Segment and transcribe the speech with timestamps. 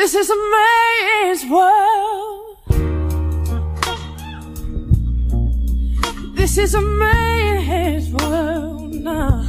[0.00, 2.56] This is a man's world.
[6.34, 9.44] This is a man's world now.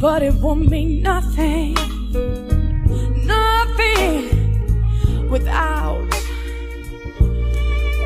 [0.00, 1.74] But it won't mean nothing.
[3.24, 4.24] Nothing
[5.30, 6.08] without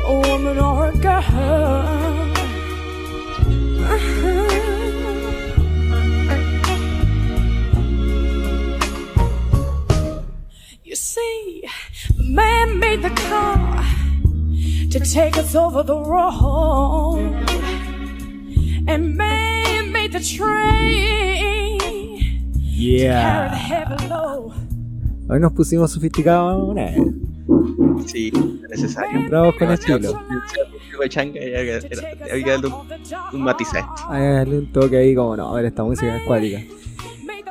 [0.05, 1.23] a woman or a girl.
[3.89, 4.57] Uh-huh.
[5.07, 5.16] You
[11.17, 11.63] see,
[12.33, 13.83] man made the car
[14.91, 17.33] to take us over the road,
[18.87, 23.49] and man made the train to carry the Yeah.
[23.55, 24.53] heavy load.
[25.29, 26.75] Hoy nos pusimos sofisticados.
[28.05, 28.31] Sí,
[28.63, 29.19] es necesario.
[29.19, 29.99] Entramos con estilo.
[29.99, 31.89] demasiado de changa y había que
[32.43, 32.73] que darle un,
[33.33, 33.91] un matiz a esto.
[34.09, 36.61] Ay, darle un toque ahí como no, a ver esta música es acuática.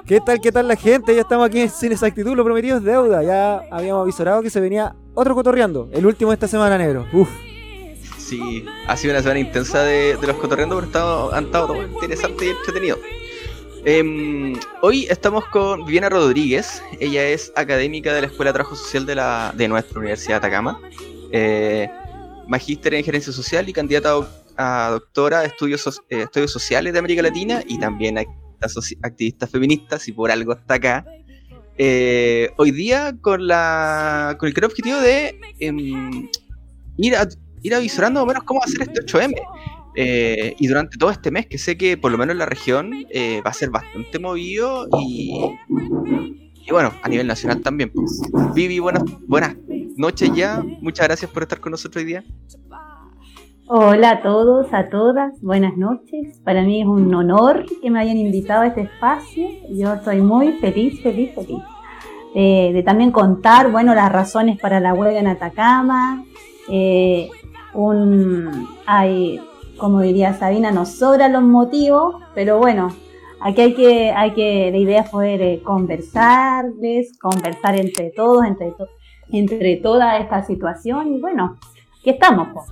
[0.06, 1.14] ¿Qué tal, qué tal la gente?
[1.14, 3.22] Ya estamos aquí en Sin Exactitud, lo prometido es deuda.
[3.24, 7.06] Ya habíamos avisorado que se venía otro cotorreando, el último de esta semana negro.
[7.12, 7.28] Uf,
[8.18, 12.46] Sí, ha sido una semana intensa de, los cotorreando, pero estado, han estado todo interesante
[12.46, 12.98] y entretenido.
[13.84, 16.82] Em, hoy estamos con Viviana Rodríguez.
[16.98, 20.46] Ella es académica de la Escuela de Trabajo Social de, la, de nuestra Universidad de
[20.48, 20.80] Atacama.
[21.30, 21.88] Eh,
[22.48, 26.92] magíster en Gerencia Social y candidata a, doc- a doctora de estudios, eh, estudios Sociales
[26.92, 28.18] de América Latina y también
[28.64, 31.04] activista, activista feminista, si por algo está acá.
[31.78, 36.28] Eh, hoy día con, la, con el claro objetivo de em,
[36.96, 37.28] ir, a,
[37.62, 39.34] ir avisorando más o menos cómo ser este 8M.
[39.98, 42.92] Eh, y durante todo este mes, que sé que por lo menos en la región
[43.10, 45.32] eh, va a ser bastante movido y,
[46.66, 47.90] y bueno, a nivel nacional también.
[47.90, 48.20] pues.
[48.54, 49.56] Vivi, buenas, buenas
[49.96, 50.62] noches ya.
[50.80, 52.24] Muchas gracias por estar con nosotros hoy día.
[53.68, 56.38] Hola a todos, a todas, buenas noches.
[56.44, 59.48] Para mí es un honor que me hayan invitado a este espacio.
[59.70, 61.58] Yo estoy muy feliz, feliz, feliz.
[62.34, 66.24] Eh, de también contar, bueno, las razones para la huelga en Atacama.
[66.68, 67.28] Eh,
[67.74, 69.40] un, hay,
[69.78, 72.88] como diría Sabina, nos sobran los motivos, pero bueno,
[73.40, 78.70] aquí hay que, hay que, la idea es poder eh, conversarles, conversar entre todos, entre,
[78.72, 78.88] to-
[79.30, 81.56] entre toda esta situación y bueno,
[82.00, 82.48] aquí estamos.
[82.54, 82.66] pues.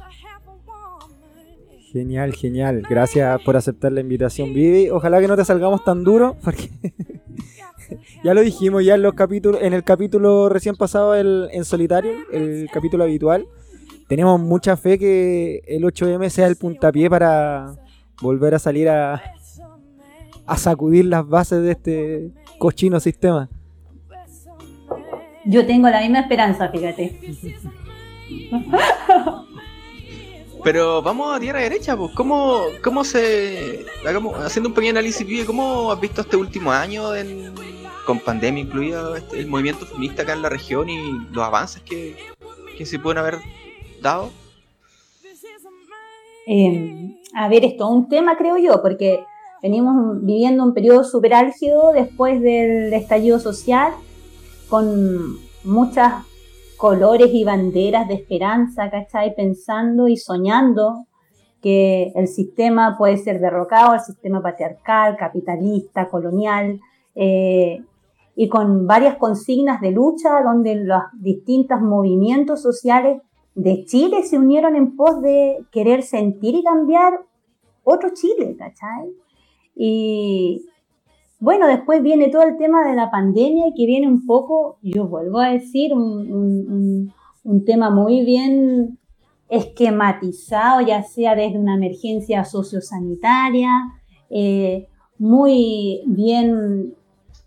[1.95, 2.83] Genial, genial.
[2.91, 4.91] Gracias por aceptar la invitación, Vivi.
[4.91, 6.69] Ojalá que no te salgamos tan duro, porque
[8.25, 12.13] ya lo dijimos ya en los capítulos, en el capítulo recién pasado el, en solitario,
[12.33, 13.47] el capítulo habitual.
[14.09, 17.77] Tenemos mucha fe que el 8M sea el puntapié para
[18.21, 19.23] volver a salir a,
[20.47, 23.49] a sacudir las bases de este cochino sistema.
[25.45, 27.21] Yo tengo la misma esperanza, fíjate.
[30.65, 32.13] Pero vamos a tierra derecha, pues.
[32.15, 33.85] ¿Cómo, cómo se.
[34.43, 37.11] haciendo un pequeño análisis, ¿cómo has visto este último año
[38.07, 42.17] con pandemia incluida este- el movimiento feminista acá en la región y los avances que,
[42.77, 43.39] que se pueden haber
[44.01, 44.31] dado?
[46.47, 49.25] Eh, a ver, es un tema, creo yo, porque
[49.63, 53.93] venimos viviendo un periodo súper álgido después del estallido social,
[54.69, 56.07] con muchos
[56.77, 59.35] colores y banderas de esperanza, ¿cachai?
[59.35, 61.07] Pensando y soñando
[61.61, 66.81] que el sistema puede ser derrocado, el sistema patriarcal, capitalista, colonial,
[67.15, 67.83] eh,
[68.37, 73.23] y con varias consignas de lucha donde los distintos movimientos sociales
[73.55, 77.21] de Chile se unieron en pos de querer sentir y cambiar
[77.85, 79.13] otro Chile, ¿cachai?
[79.77, 80.67] Y
[81.45, 85.07] bueno, después viene todo el tema de la pandemia y que viene un poco, yo
[85.07, 87.13] vuelvo a decir, un, un-
[87.45, 88.99] un- tema muy bien
[89.51, 93.69] esquematizado, ya sea desde una emergencia sociosanitaria,
[94.31, 94.89] eh,
[95.19, 96.95] muy bien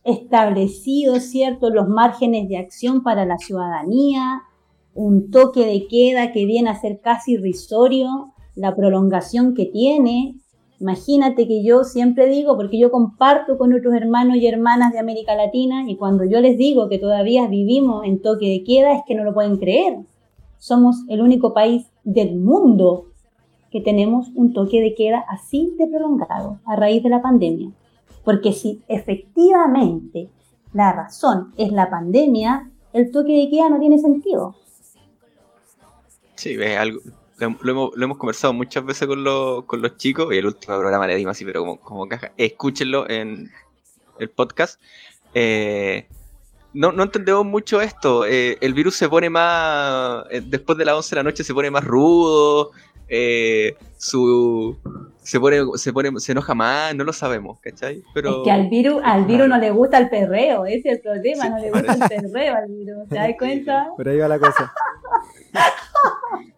[0.03, 4.43] establecido, ¿cierto?, los márgenes de acción para la ciudadanía,
[4.93, 10.35] un toque de queda que viene a ser casi irrisorio, la prolongación que tiene.
[10.79, 15.35] Imagínate que yo siempre digo, porque yo comparto con otros hermanos y hermanas de América
[15.35, 19.15] Latina, y cuando yo les digo que todavía vivimos en toque de queda, es que
[19.15, 19.97] no lo pueden creer.
[20.59, 23.07] Somos el único país del mundo
[23.71, 27.71] que tenemos un toque de queda así de prolongado a raíz de la pandemia.
[28.23, 30.29] Porque si efectivamente
[30.73, 34.55] la razón es la pandemia, el toque de queda no tiene sentido.
[36.35, 37.01] Sí, es algo.
[37.39, 40.77] Lo, hemos, lo hemos conversado muchas veces con, los con los chicos y el último
[40.79, 42.31] programa le dimos así, pero como, como caja.
[42.37, 43.51] Escúchenlo en
[44.19, 44.81] el podcast.
[45.33, 46.07] Eh,
[46.73, 48.25] no, no entendemos mucho esto.
[48.25, 50.25] eh, el virus se pone más.
[50.31, 52.71] eh, después de las 11 de la noche se pone más rudo.
[53.09, 54.75] eh, su
[55.27, 58.01] se pone, se pone, se enoja más, no lo sabemos, ¿cachai?
[58.13, 58.37] Pero...
[58.37, 61.49] Es que al virus, al virus no le gusta el perreo, ese es el problema,
[61.49, 63.87] no le gusta el perreo al virus, ¿te das cuenta?
[63.97, 64.73] Pero ahí va la cosa.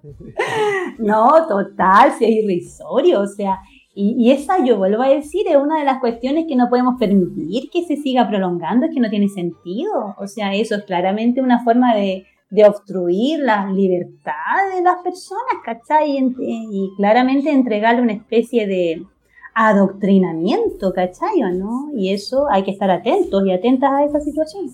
[1.00, 3.60] no, total, si es irrisorio, o sea,
[3.94, 6.96] y, y, esa, yo vuelvo a decir, es una de las cuestiones que no podemos
[7.00, 11.42] permitir que se siga prolongando, es que no tiene sentido, o sea, eso es claramente
[11.42, 14.34] una forma de, de obstruir la libertad
[14.76, 16.18] de las personas, ¿cachai?
[16.18, 19.06] Y, claramente entregarle una especie de
[19.54, 21.42] adoctrinamiento, ¿cachai?
[21.54, 21.90] ¿no?
[21.94, 24.70] Y eso hay que estar atentos y atentas a esa situación.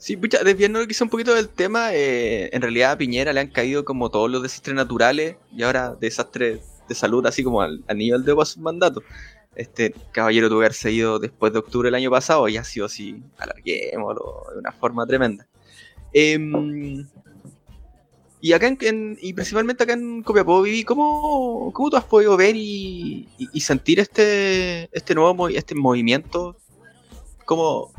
[0.00, 3.48] Sí, pucha, desviando quizá un poquito del tema, eh, en realidad a Piñera le han
[3.48, 8.24] caído como todos los desastres naturales y ahora desastres de salud, así como al, nivel
[8.24, 9.02] de su mandato
[9.54, 12.86] este caballero tuvo que haberse ido después de octubre del año pasado y ha sido
[12.86, 15.46] así, alarguémoslo de una forma tremenda.
[16.14, 17.06] Em,
[18.40, 22.56] y acá en, y principalmente acá en Copiapó, Vivi, ¿cómo, ¿cómo tú has podido ver
[22.56, 23.28] y,
[23.60, 26.56] sentir este, este nuevo este movimiento?
[27.44, 27.92] ¿Cómo,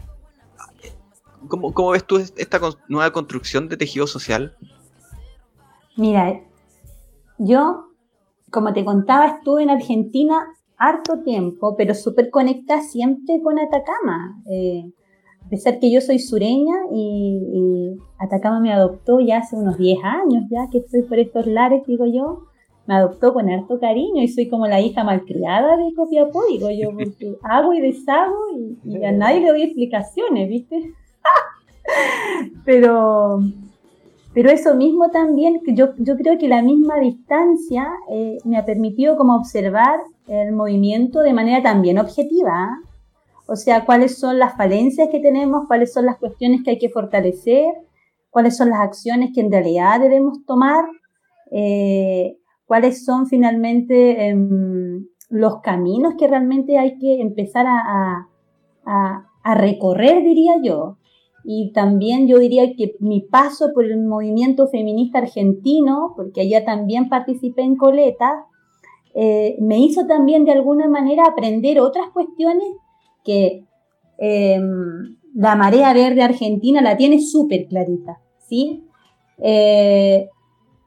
[1.47, 4.55] cómo, cómo ves tú esta nueva construcción de tejido social?
[5.97, 6.41] Mira,
[7.37, 7.87] yo,
[8.49, 10.47] como te contaba, estuve en Argentina
[10.77, 14.41] harto tiempo, pero súper conectada siempre con Atacama.
[14.49, 14.91] Eh,
[15.45, 20.43] a pesar que yo soy sureña y, Atacama me adoptó ya hace unos 10 años,
[20.49, 22.43] ya que estoy por estos lares, digo yo,
[22.85, 26.91] me adoptó con harto cariño y soy como la hija malcriada de Copiapó, digo yo,
[26.91, 28.37] porque hago y deshago
[28.85, 30.93] y, a nadie le doy explicaciones, ¿viste?
[32.65, 33.39] pero,
[34.33, 39.17] pero eso mismo también, yo, yo creo que la misma distancia eh, me ha permitido
[39.17, 42.69] como observar el movimiento de manera también objetiva.
[43.45, 46.89] O sea, cuáles son las falencias que tenemos, cuáles son las cuestiones que hay que
[46.89, 47.73] fortalecer,
[48.29, 50.85] cuáles son las acciones que en realidad debemos tomar,
[51.51, 58.27] eh, cuáles son finalmente em, los caminos que realmente hay que empezar a
[59.55, 60.97] recorrer, diría yo.
[61.43, 67.09] Y también yo diría que mi paso por el movimiento feminista argentino, porque allá también
[67.09, 68.45] participé en Coleta,
[69.13, 72.67] eh, me hizo también de alguna manera aprender otras cuestiones
[73.23, 73.65] que
[74.17, 78.83] em, la marea verde argentina la tiene súper clarita, ¿sí?
[79.39, 80.29] Eh,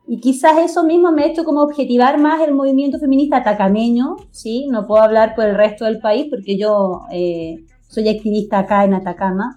[0.06, 4.66] y quizás eso mismo me ha hecho como objetivar más el movimiento feminista atacameño, ¿sí?
[4.70, 8.94] No puedo hablar por el resto del país porque yo eh, soy activista acá en
[8.94, 9.56] Atacama.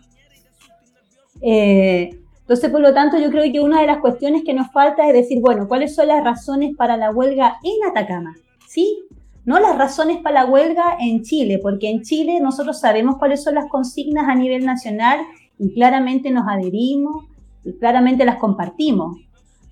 [1.41, 5.13] Entonces, por lo tanto, yo creo que una de las cuestiones que nos falta es
[5.13, 8.35] decir, bueno, ¿cuáles son las razones para la huelga en Atacama?
[8.67, 9.05] ¿sí?
[9.45, 13.55] No las razones para la huelga en Chile, porque en Chile nosotros sabemos cuáles son
[13.55, 15.21] las consignas a nivel nacional
[15.57, 17.25] y claramente nos adherimos
[17.63, 19.17] y claramente las compartimos.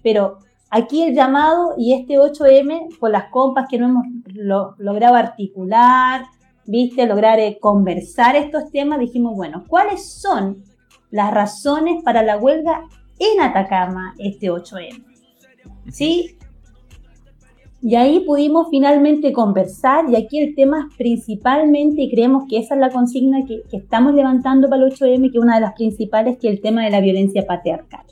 [0.02, 0.40] Pero
[0.70, 4.06] aquí el llamado y este 8M, con las compas que no hemos
[4.78, 6.26] logrado articular,
[6.66, 10.64] viste, lograr eh, conversar estos temas, dijimos, bueno, ¿cuáles son
[11.16, 12.84] las razones para la huelga
[13.18, 15.04] en Atacama este 8M?
[15.90, 16.38] ¿Sí?
[17.82, 22.82] Y ahí pudimos finalmente conversar y aquí el tema principalmente, y creemos que esa es
[22.82, 26.50] la consigna que, estamos levantando para el 8M, que es una de las principales, que
[26.50, 28.04] es el tema de la violencia patriarcal.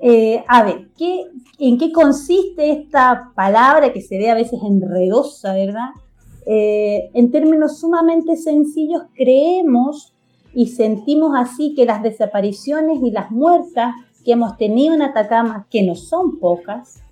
[0.00, 1.24] Eh, a ver, ¿qué,
[1.58, 5.90] ¿en qué consiste esta palabra que se ve a veces enredosa, verdad?
[6.46, 10.14] Eh, en términos sumamente sencillos, creemos
[10.54, 15.82] y sentimos así que las desapariciones y las muertas que hemos tenido en Atacama, que
[15.82, 17.02] no son pocas,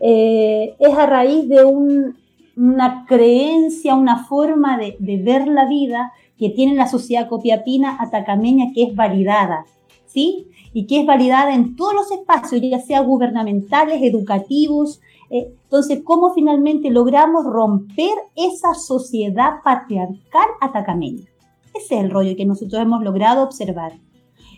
[0.00, 6.74] eh, es a raíz de una creencia, una forma de, ver la vida que tiene
[6.74, 9.66] la sociedad copiapina atacameña que es validada,
[10.06, 10.48] ¿sí?
[10.72, 15.00] Y que es validada en todos los espacios, ya sea gubernamentales, educativos.
[15.30, 21.33] Eh, entonces, ¿cómo finalmente logramos romper esa sociedad patriarcal atacameña?
[21.74, 24.00] Ese es el rollo que nosotros hemos logrado observar.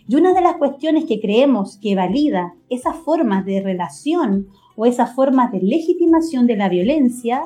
[0.07, 5.13] Y una de las cuestiones que creemos que valida esas formas de relación o esas
[5.15, 7.41] formas de legitimación de la violencia,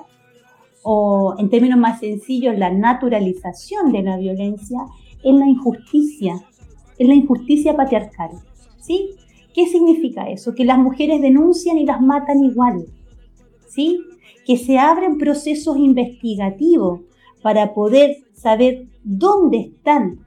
[0.83, 4.79] o en términos más sencillos, la naturalización de la violencia,
[5.23, 6.35] es la injusticia,
[6.97, 8.31] es la injusticia patriarcal.
[8.79, 9.11] ¿Sí?
[9.53, 10.53] ¿Qué significa eso?
[10.53, 12.85] Que las mujeres denuncian y las matan igual.
[13.69, 14.01] ¿Sí?
[14.45, 17.01] Que se abren procesos investigativos
[17.41, 20.25] para poder saber dónde están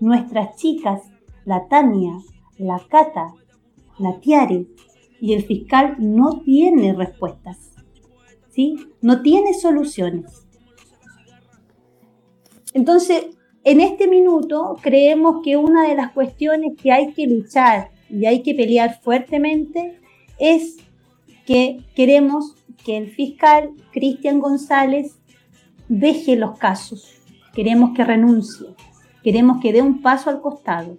[0.00, 1.02] nuestras chicas,
[1.44, 2.12] la Tania,
[2.58, 3.34] la Cata,
[3.98, 4.66] la Tiare,
[5.20, 7.72] y el fiscal no tiene respuestas,
[8.50, 8.76] ¿sí?
[9.00, 10.46] No tiene soluciones.
[12.74, 13.26] Entonces,
[13.64, 18.42] en este minuto creemos que una de las cuestiones que hay que luchar y hay
[18.42, 20.00] que pelear fuertemente
[20.38, 20.78] es
[21.46, 25.18] que queremos que el fiscal Cristian González
[25.88, 27.21] deje los casos,
[27.52, 28.68] queremos que renuncie,
[29.22, 30.98] queremos que dé un paso al costado,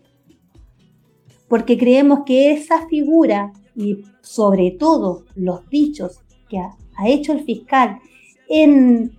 [1.48, 6.20] porque creemos que esa figura y sobre todo los dichos
[6.50, 8.00] que ha, hecho el fiscal
[8.48, 9.12] en,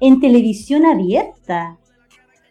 [0.00, 1.78] en televisión abierta,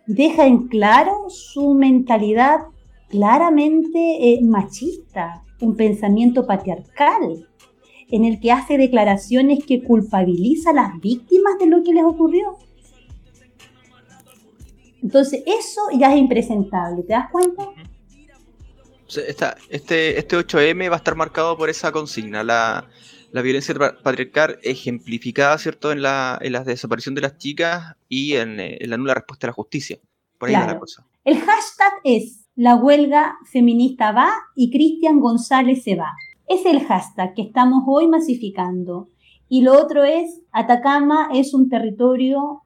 [0.07, 2.61] deja en claro su mentalidad
[3.09, 7.47] claramente eh, machista, un pensamiento patriarcal,
[8.09, 12.57] en el que hace declaraciones que culpabiliza a las víctimas de lo que les ocurrió.
[15.03, 17.65] Entonces, eso ya es impresentable, ¿te das cuenta?
[19.69, 22.87] este, este 8M va a estar marcado por esa consigna, la,
[23.33, 28.79] violencia patriarcal ejemplificada, ¿cierto?, en la, en la desaparición de las chicas y en, eh,
[28.87, 29.99] la nula respuesta a la justicia.
[30.37, 31.05] Por ahí la cosa.
[31.23, 36.11] El hashtag es la huelga feminista va y Cristian González se va.
[36.47, 39.09] Es el hashtag que estamos hoy masificando.
[39.49, 42.62] Y lo otro es, Atacama es un territorio,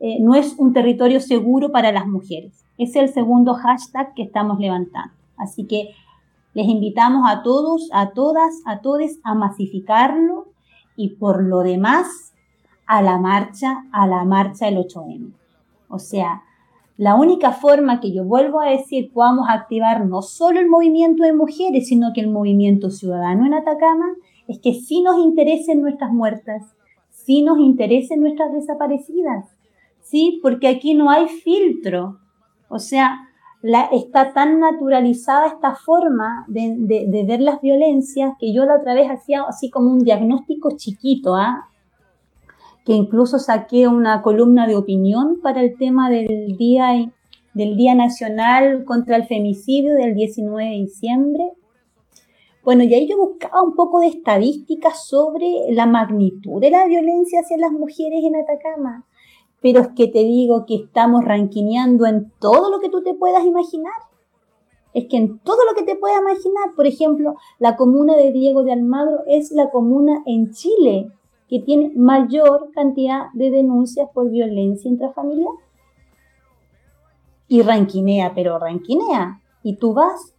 [0.00, 2.64] eh, no es un territorio seguro para las mujeres.
[2.78, 5.14] Es el segundo hashtag que estamos levantando.
[5.36, 5.90] Así que
[6.54, 10.48] les invitamos a todos, a todas, a todos a masificarlo
[10.96, 12.32] y por lo demás
[12.86, 15.32] a la marcha, a la marcha del 8M.
[15.88, 16.42] O sea,
[16.96, 21.32] la única forma que yo vuelvo a decir podamos activar no solo el movimiento de
[21.32, 24.06] mujeres, sino que el movimiento ciudadano en Atacama,
[24.48, 26.74] es que sí nos interesen nuestras muertas,
[27.10, 29.46] sí nos interesen nuestras desaparecidas,
[30.10, 32.18] sí, porque aquí no hay filtro.
[32.68, 33.28] O sea,
[33.92, 39.42] está tan naturalizada esta forma de, ver las violencias que yo la otra vez hacía
[39.48, 41.68] así como un diagnóstico chiquito, ¿ah?
[42.84, 47.12] que incluso saqué una columna de opinión para el tema del día,
[47.54, 51.52] del día Nacional contra el Femicidio del 19 de diciembre.
[52.64, 57.40] Bueno, y ahí yo buscaba un poco de estadísticas sobre la magnitud de la violencia
[57.40, 59.06] hacia las mujeres en Atacama
[59.60, 63.44] pero es que te digo que estamos ranquineando en todo lo que tú te puedas
[63.44, 63.92] imaginar.
[64.92, 68.64] Es que en todo lo que te puedas imaginar, por ejemplo, la comuna de Diego
[68.64, 71.12] de Almagro es la comuna en Chile
[71.48, 75.52] que tiene mayor cantidad de denuncias por violencia intrafamiliar.
[77.48, 79.42] Y ranquinea, pero ranquinea.
[79.62, 80.34] Y tú vas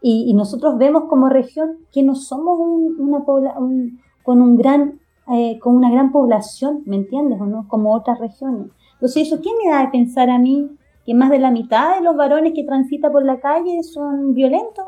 [0.00, 2.58] y, nosotros vemos como región que no somos
[2.98, 3.18] una
[3.58, 5.00] un, con un gran
[5.32, 7.66] eh, con una gran población, ¿me entiendes o no?
[7.68, 8.68] Como otras regiones.
[8.94, 10.70] Entonces, ¿eso qué me da de pensar a mí?
[11.04, 14.86] Que más de la mitad de los varones que transitan por la calle son violentos.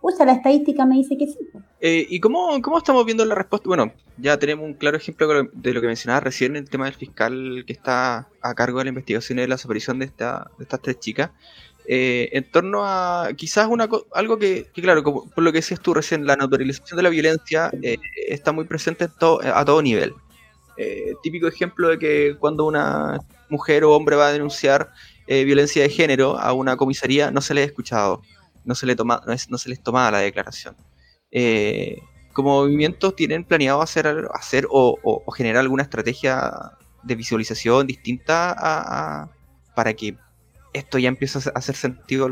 [0.00, 1.38] Usa la estadística me dice que sí.
[1.80, 3.68] Eh, ¿Y cómo, cómo, estamos viendo la respuesta?
[3.68, 7.64] Bueno, ya tenemos un claro ejemplo de lo que mencionaba recién, el tema del fiscal
[7.66, 10.80] que está a cargo de la investigación y de la desaparición de, esta, de estas
[10.80, 11.30] tres chicas.
[11.90, 16.26] Eh, en torno a quizás una algo que, claro, por lo que decías tú recién,
[16.26, 17.96] la naturalización de la violencia eh,
[18.28, 20.12] está muy presente a todo nivel.
[20.76, 23.18] Eh, típico ejemplo de que cuando una
[23.48, 24.90] mujer o hombre va a denunciar
[25.26, 28.22] violencia de género a una comisaría, no se le ha escuchado,
[28.64, 30.74] no se, le toma, no, se les toma la declaración.
[32.32, 36.50] como movimientos tienen planeado hacer, hacer o, generar alguna estrategia
[37.02, 39.30] de visualización distinta a,
[39.74, 40.16] para que
[40.72, 42.26] esto ya empieza a hacer sentido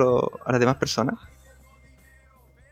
[0.44, 1.18] a las demás personas?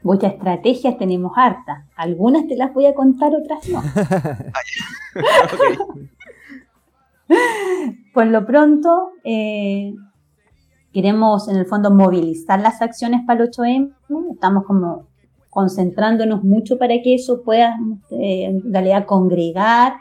[0.02, 1.84] Muchas estrategias tenemos hartas.
[1.96, 3.82] Algunas te las voy a contar, otras no.
[8.12, 9.94] Por lo pronto, eh,
[10.92, 13.92] queremos en el fondo movilizar las acciones para el 8M.
[14.32, 15.06] Estamos como
[15.50, 17.76] concentrándonos mucho para que eso pueda
[18.10, 19.94] eh, en realidad congregar,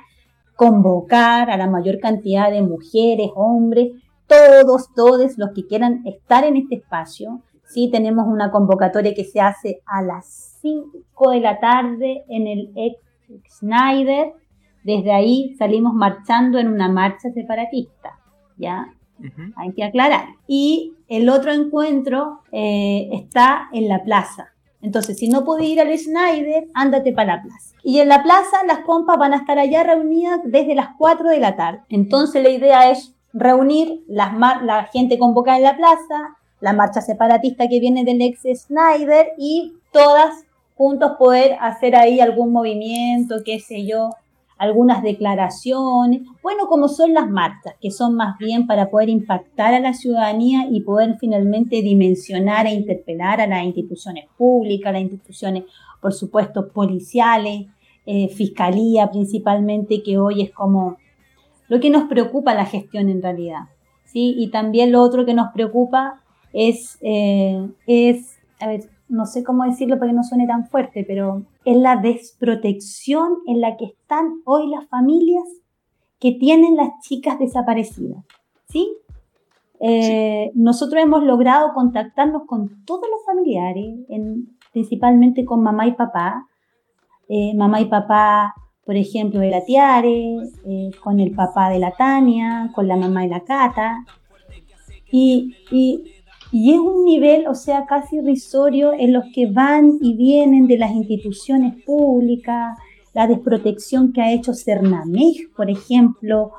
[0.55, 3.91] convocar a la mayor cantidad de mujeres, hombres,
[4.33, 7.41] todos, todos los que quieran estar en este espacio.
[7.67, 12.71] Sí, tenemos una convocatoria que se hace a las 5 de la tarde en el
[12.75, 12.97] ex
[13.57, 14.33] Schneider.
[14.83, 18.19] Desde ahí salimos marchando en una marcha separatista.
[18.57, 18.93] ¿Ya?
[19.55, 20.27] Hay que aclarar.
[20.47, 24.49] Y el otro encuentro eh, está en la plaza.
[24.81, 27.73] Entonces, si no puedes ir al Schneider, ándate para la plaza.
[27.83, 31.39] Y en la plaza las compas van a estar allá reunidas desde las 4 de
[31.39, 31.81] la tarde.
[31.87, 37.67] Entonces la idea es reunir las la gente convocada en la plaza, la marcha separatista
[37.67, 43.85] que viene del ex Snyder y todas juntos poder hacer ahí algún movimiento, qué sé
[43.85, 44.11] yo,
[44.57, 49.79] algunas declaraciones, bueno, como son las marchas, que son más bien para poder impactar a
[49.79, 55.63] la ciudadanía y poder finalmente dimensionar e interpelar a las instituciones públicas, las instituciones,
[56.01, 57.67] por supuesto, policiales,
[58.05, 60.97] eh, fiscalía principalmente, que hoy es como
[61.73, 63.61] lo que nos preocupa la gestión en realidad.
[64.05, 64.35] ¿sí?
[64.37, 66.21] Y también lo otro que nos preocupa
[66.53, 71.03] es, eh, es, a ver, no sé cómo decirlo para que no suene tan fuerte,
[71.03, 75.45] pero en la desprotección en la que están hoy las familias
[76.19, 78.23] que tienen las chicas desaparecidas.
[78.69, 78.95] ¿Sí?
[79.79, 83.95] Eh, nosotros hemos logrado contactarnos con todos los familiares,
[84.71, 86.47] principalmente con mamá y papá.
[87.29, 88.53] Eh, mamá y papá,
[88.85, 93.21] por ejemplo, de la Tiare, eh, con el papá de la Tania, con la mamá
[93.21, 94.05] de la Cata.
[95.11, 96.03] Y, y,
[96.51, 100.77] y es un nivel, o sea, casi irrisorio en los que van y vienen de
[100.77, 102.77] las instituciones públicas,
[103.13, 106.51] la desprotección que ha hecho Cernamej, por ejemplo,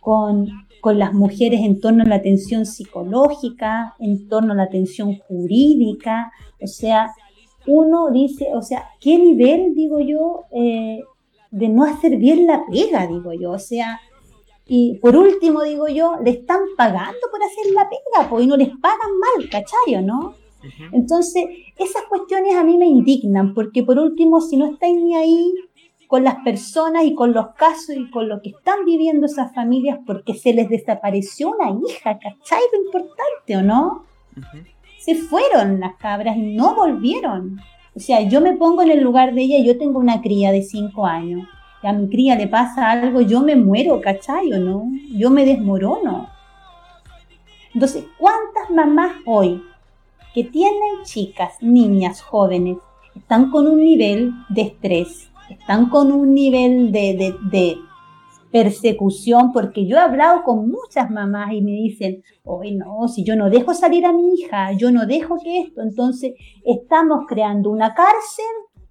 [0.00, 0.48] con,
[0.80, 6.32] con las mujeres en torno a la atención psicológica, en torno a la atención jurídica,
[6.60, 7.12] o sea,
[7.66, 11.00] uno dice, o sea, ¿qué nivel, digo yo, eh,
[11.50, 13.52] de no hacer bien la pega, digo yo?
[13.52, 14.00] O sea,
[14.66, 18.56] y por último, digo yo, le están pagando por hacer la pega, pues, y no
[18.56, 20.34] les pagan mal, ¿cachayo, no?
[20.92, 21.44] Entonces,
[21.78, 25.54] esas cuestiones a mí me indignan, porque por último, si no estáis ni ahí
[26.08, 30.00] con las personas y con los casos y con lo que están viviendo esas familias,
[30.06, 32.60] porque se les desapareció una hija, ¿cachai?
[32.72, 34.04] Lo importante, ¿o no?
[34.98, 37.60] Se fueron las cabras y no volvieron.
[37.98, 40.62] O sea, yo me pongo en el lugar de ella, yo tengo una cría de
[40.62, 41.46] cinco años
[41.82, 44.90] a mi cría le pasa algo, yo me muero, ¿cachai o no?
[45.12, 46.28] Yo me desmorono.
[47.72, 49.62] Entonces, ¿cuántas mamás hoy
[50.34, 52.78] que tienen chicas, niñas, jóvenes,
[53.14, 57.76] están con un nivel de estrés, están con un nivel de, de,
[58.50, 59.52] persecución?
[59.52, 63.50] Porque yo he hablado con muchas mamás y me dicen, hoy no, si yo no
[63.50, 68.44] dejo salir a mi hija, yo no dejo que esto, entonces estamos creando una cárcel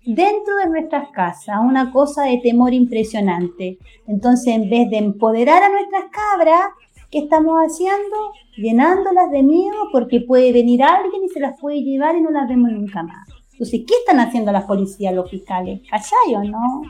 [0.07, 3.77] dentro de nuestras casas, una cosa de temor impresionante.
[4.07, 6.69] Entonces, en vez de empoderar a nuestras cabras,
[7.11, 8.15] ¿qué estamos haciendo?
[8.55, 12.47] Llenándolas de miedo porque puede venir alguien y se las puede llevar y no las
[12.47, 13.27] vemos nunca más.
[13.51, 15.81] Entonces, ¿qué están haciendo las policías, los fiscales?
[15.89, 16.83] ¿Cachai o no?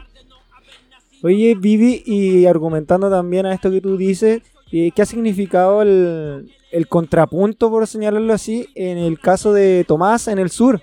[1.23, 6.49] Oye, Vivi, y argumentando también a esto que tú dices, eh, ¿qué ha significado el,
[6.89, 10.81] contrapunto, por señalarlo así, en el caso de Tomás en el sur?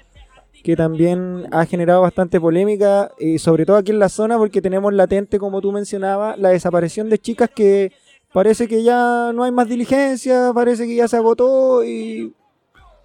[0.65, 4.95] que también ha generado bastante polémica, y sobre todo aquí en la zona, porque tenemos
[4.95, 7.93] latente, como tú mencionabas, la desaparición de chicas que
[8.33, 12.33] parece que ya no hay más diligencia, parece que ya se agotó y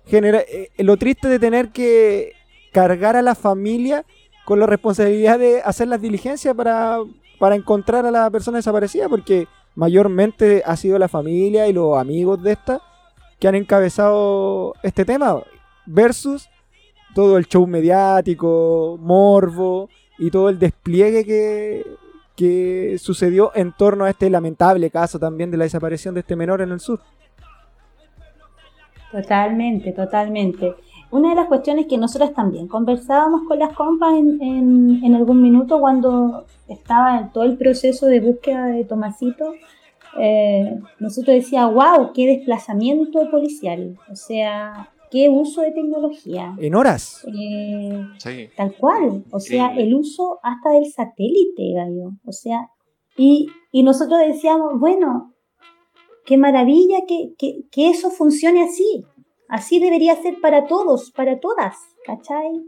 [0.05, 2.31] genera eh, lo triste de tener que
[2.71, 4.05] cargar a la familia
[4.49, 6.97] con la responsabilidad de hacer las diligencias para,
[7.37, 12.41] para encontrar a la persona desaparecida, porque mayormente ha sido la familia y los amigos
[12.41, 12.81] de esta
[13.39, 15.39] que han encabezado este tema
[15.85, 16.49] versus
[17.13, 21.85] todo el show mediático, morbo y todo el despliegue que,
[22.35, 26.59] que sucedió en torno a este lamentable caso también de la desaparición de este menor
[26.61, 26.99] en el sur.
[29.11, 30.73] Totalmente, totalmente.
[31.11, 35.79] Una de las cuestiones que nosotros también conversábamos con las compas en, en, algún minuto
[35.79, 39.53] cuando estaba en todo el proceso de búsqueda de Tomasito,
[40.19, 43.97] eh, nosotros decíamos, wow, qué desplazamiento policial.
[44.11, 46.55] O sea, qué uso de tecnología.
[46.59, 47.25] En horas.
[47.27, 49.23] Eh, tal cual.
[49.31, 52.11] O sea, el uso hasta del satélite, gallo.
[52.25, 52.69] O sea,
[53.17, 55.33] y, nosotros decíamos, bueno,
[56.25, 57.33] qué maravilla que,
[57.69, 59.03] que, eso funcione así.
[59.49, 62.63] Así debería ser para todos, para todas, ¿cachai?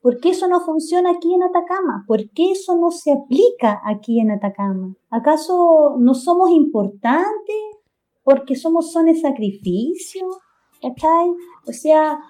[0.00, 2.04] ¿Por qué eso no funciona aquí en Atacama?
[2.06, 4.94] ¿Por qué eso no se aplica aquí en Atacama?
[5.10, 7.56] ¿Acaso no somos importantes
[8.22, 10.24] porque somos son de sacrificio?
[10.80, 11.30] ¿Cachai?
[11.66, 12.20] O sea,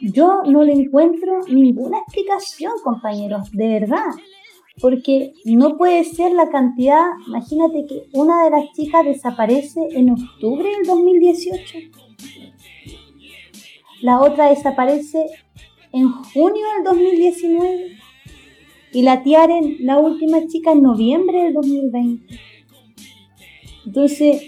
[0.00, 4.12] yo no le encuentro ninguna explicación, compañeros, de verdad.
[4.80, 10.68] Porque no puede ser la cantidad, imagínate que una de las chicas desaparece en octubre
[10.68, 11.78] del 2018.
[14.04, 15.30] La otra desaparece
[15.90, 17.96] en junio del 2019.
[18.92, 22.38] Y la Tiaren, la última chica, en noviembre del 2020.
[23.86, 24.42] Entonces,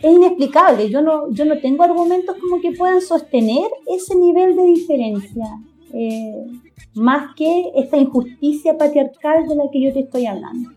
[0.00, 0.90] es inexplicable.
[0.90, 5.46] Yo no, yo no tengo argumentos como que puedan sostener ese nivel de diferencia.
[5.92, 6.46] Eh,
[6.94, 10.70] más que esta injusticia patriarcal de la que yo te estoy hablando.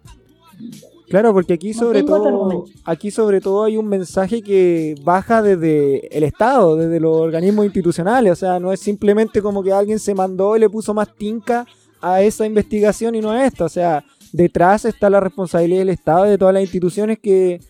[1.14, 6.24] Claro, porque aquí sobre todo aquí sobre todo hay un mensaje que baja desde el
[6.24, 10.58] Estado, desde los organismos institucionales, o sea, no es simplemente como que alguien se mandó
[10.58, 11.68] y le puso más tinca
[12.02, 16.24] a esa investigación y no a esta, o sea, detrás está la responsabilidad del Estado,
[16.24, 17.62] de todas las instituciones que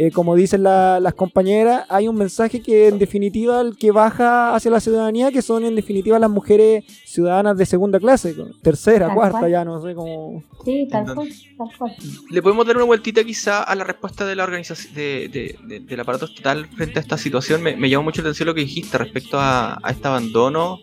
[0.00, 4.70] eh, como dicen las compañeras, hay un mensaje que en definitiva el que baja hacia
[4.70, 8.32] la ciudadanía, que son en definitiva las mujeres ciudadanas de segunda clase,
[8.62, 10.44] tercera, cuarta, ya no sé cómo.
[10.64, 11.96] Sí, tal cual, tal cual.
[12.30, 16.26] Le podemos dar una vueltita quizá a la respuesta de la organización, de, del aparato
[16.26, 17.60] estatal frente a esta situación.
[17.60, 20.78] Me, llamó mucho la atención lo que dijiste respecto a, este abandono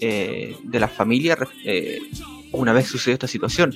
[0.00, 1.98] eh, de las familias eh,
[2.52, 3.74] una vez sucedió esta situación.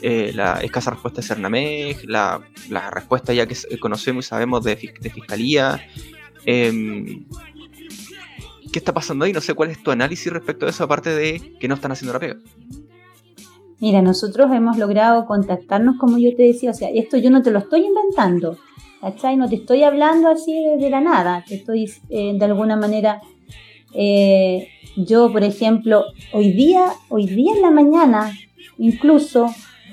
[0.00, 4.76] Eh, la escasa respuesta de Cernameg, la, la, respuesta ya que conocemos y sabemos de,
[5.00, 5.80] de Fiscalía.
[6.44, 7.24] Em,
[8.72, 9.32] ¿Qué está pasando ahí?
[9.32, 12.12] No sé cuál es tu análisis respecto a eso, aparte de que no están haciendo
[12.12, 12.36] la.
[13.80, 17.50] Mira, nosotros hemos logrado contactarnos, como yo te decía, o sea, esto yo no te
[17.50, 18.58] lo estoy inventando,
[19.00, 19.36] ¿cachai?
[19.36, 23.20] No te estoy hablando así de, la nada, te estoy eh, de alguna manera,
[23.94, 28.32] eh, yo por ejemplo, hoy día, hoy día en la mañana,
[28.78, 29.46] incluso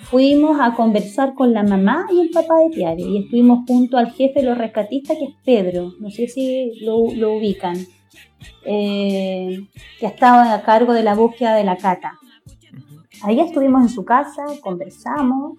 [0.09, 4.11] fuimos a conversar con la mamá y el papá de Tiare y estuvimos junto al
[4.11, 7.75] jefe de los rescatistas que es Pedro, no sé si lo, ubican,
[8.65, 9.67] eh,
[9.99, 12.13] que estaba a cargo de la búsqueda de la cata.
[13.23, 15.57] Ahí estuvimos en su casa, conversamos.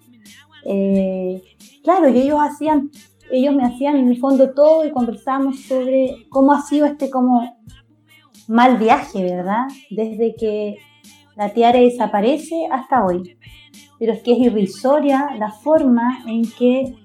[0.63, 1.41] Eh,
[1.83, 2.89] claro, y ellos hacían,
[3.31, 7.57] ellos me hacían en el fondo todo y conversamos sobre cómo ha sido este como
[8.47, 9.67] mal viaje, ¿verdad?
[9.89, 10.77] Desde que
[11.35, 13.37] la tiara desaparece hasta hoy.
[13.99, 16.95] Pero es que es irrisoria la forma en que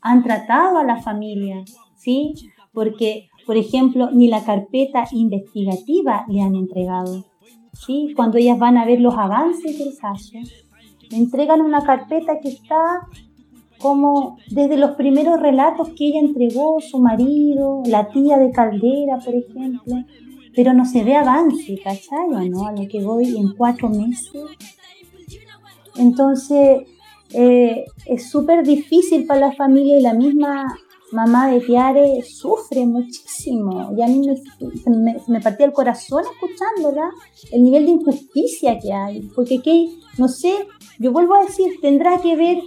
[0.00, 1.64] han tratado a la familia,
[1.96, 2.34] ¿sí?
[2.72, 7.24] Porque, por ejemplo, ni la carpeta investigativa le han entregado.
[7.86, 8.12] ¿sí?
[8.14, 10.38] cuando ellas van a ver los avances del caso,
[11.10, 13.06] le entregan una carpeta que está
[13.78, 19.34] como desde los primeros relatos que ella entregó, su marido, la tía de Caldera, por
[19.34, 19.94] ejemplo,
[20.54, 22.48] pero no se ve avance, ¿cachai?
[22.50, 22.66] no?
[22.66, 24.32] A lo que voy en cuatro meses.
[25.98, 26.82] Entonces,
[27.32, 30.66] eh, es súper difícil para la familia y la misma
[31.12, 34.20] mamá de Tiare sufre muchísimo y a mí
[34.86, 37.10] me, me, partía el corazón escuchándola,
[37.50, 40.52] el nivel de injusticia que hay, porque que, no sé,
[40.98, 42.58] yo vuelvo a decir, tendrá que ver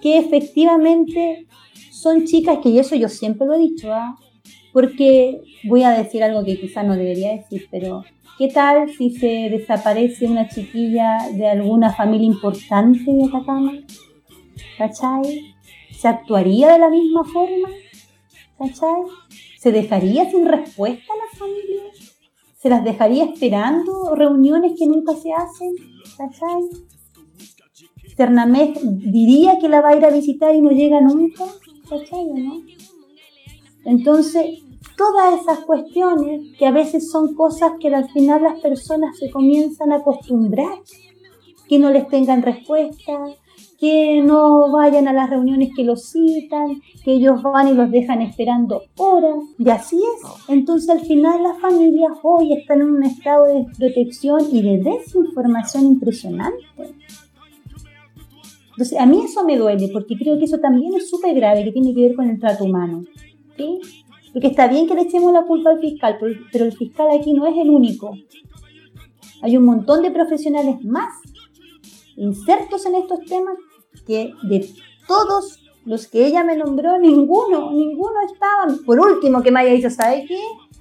[0.00, 1.46] que efectivamente
[1.90, 4.16] son chicas que, y eso yo siempre lo he dicho, ¿ah?
[4.72, 8.04] porque voy a decir algo que quizás no debería decir, pero
[8.38, 13.72] ¿qué tal si se desaparece una chiquilla de alguna familia importante de Atacama?
[14.78, 15.54] ¿Cachai?
[15.90, 17.68] ¿Se actuaría de la misma forma?
[18.56, 19.02] ¿Cachai?
[19.58, 22.16] ¿Se dejaría sin respuesta a las familias?
[22.56, 25.74] ¿Se las dejaría esperando reuniones que nunca se hacen?
[26.16, 26.62] ¿Cachai?
[28.16, 31.44] Cernamés diría que la va a ir a visitar y no llega nunca,
[31.88, 32.62] ¿cachai no?
[33.84, 34.64] Entonces,
[34.98, 39.92] todas esas cuestiones que a veces son cosas que al final las personas se comienzan
[39.92, 40.78] a acostumbrar,
[41.68, 43.12] que no les tengan respuesta,
[43.78, 48.20] que no vayan a las reuniones que los citan, que ellos van y los dejan
[48.22, 50.48] esperando horas, y así es.
[50.48, 55.86] Entonces al final las familias hoy están en un estado de protección y de desinformación
[55.86, 56.64] impresionante.
[58.70, 61.72] Entonces a mí eso me duele porque creo que eso también es súper grave, que
[61.72, 63.04] tiene que ver con el trato humano.
[63.56, 63.80] ¿sí?
[64.32, 66.18] Porque está bien que le echemos la culpa al fiscal,
[66.52, 68.14] pero el fiscal aquí no es el único.
[69.42, 71.14] Hay un montón de profesionales más
[72.16, 73.56] insertos en estos temas
[74.06, 74.68] que de
[75.06, 78.66] todos los que ella me nombró, ninguno, ninguno estaba.
[78.84, 80.38] Por último, que me haya dicho, ¿sabe qué?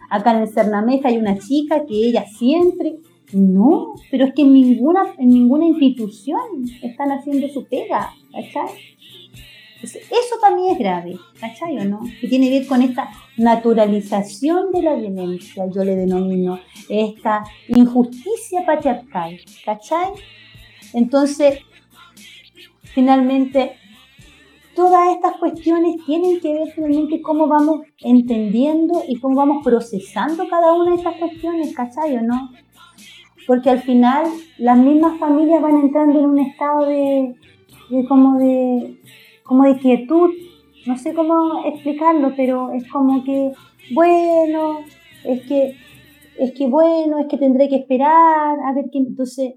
[0.10, 2.98] Acá en el Cernameja hay una chica que ella siempre.
[3.34, 6.40] No, pero es que en ninguna, en ninguna institución
[6.82, 8.74] están haciendo su pega, ¿cachai?
[9.84, 12.02] Eso también es grave, ¿cachai o no?
[12.20, 16.60] Que tiene que ver con esta naturalización de la violencia, yo le denomino,
[16.90, 20.14] esta injusticia patriarcal, ¿cachai?
[20.94, 21.60] Entonces,
[22.84, 23.78] finalmente,
[24.78, 30.74] todas estas cuestiones tienen que ver finalmente cómo vamos entendiendo y cómo vamos procesando cada
[30.74, 32.52] una de estas cuestiones, ¿cachai o no?
[33.48, 34.26] Porque al final
[34.58, 37.36] las mismas familias van entrando en un estado de,
[38.08, 39.00] como de
[39.48, 40.32] como de quietud,
[40.86, 43.52] no sé cómo explicarlo, pero es como que,
[43.94, 44.80] bueno,
[45.24, 45.76] es que,
[46.40, 49.56] es que bueno, es que tendré que esperar, a ver qué, entonces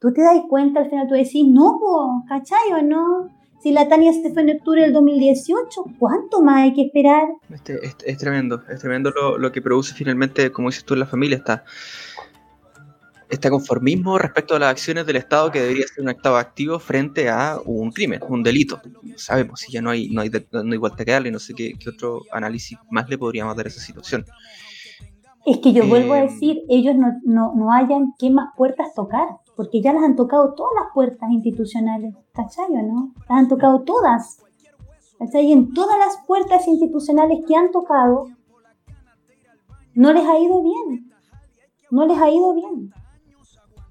[0.00, 3.30] tú te das cuenta al final, tú decís, no, ¿cachai o no?
[3.62, 7.26] Si la Tania se fue en octubre del 2018, ¿cuánto más hay que esperar?
[7.50, 11.06] Este, es, tremendo, es tremendo lo, lo, que produce finalmente, como dices tú, en la
[11.06, 11.64] familia, está
[13.28, 17.28] este conformismo respecto a las acciones del Estado que debería ser un Estado activo frente
[17.28, 18.80] a un crimen, un delito.
[19.16, 21.74] Sabemos si ya no hay, no hay, no hay vuelta que darle, no sé qué,
[21.78, 24.24] qué, otro análisis más le podríamos dar a esa situación.
[25.44, 28.94] Es que yo vuelvo a eh, decir, ellos no, no, no hayan qué más puertas
[28.94, 33.12] tocar, porque ya las han tocado todas las puertas institucionales, ¿cachai o no?
[33.28, 34.38] Las han tocado todas.
[35.18, 35.46] ¿Cachai?
[35.46, 38.28] Y en todas las puertas institucionales que han tocado,
[39.94, 41.10] no les ha ido bien.
[41.90, 42.92] No les ha ido bien.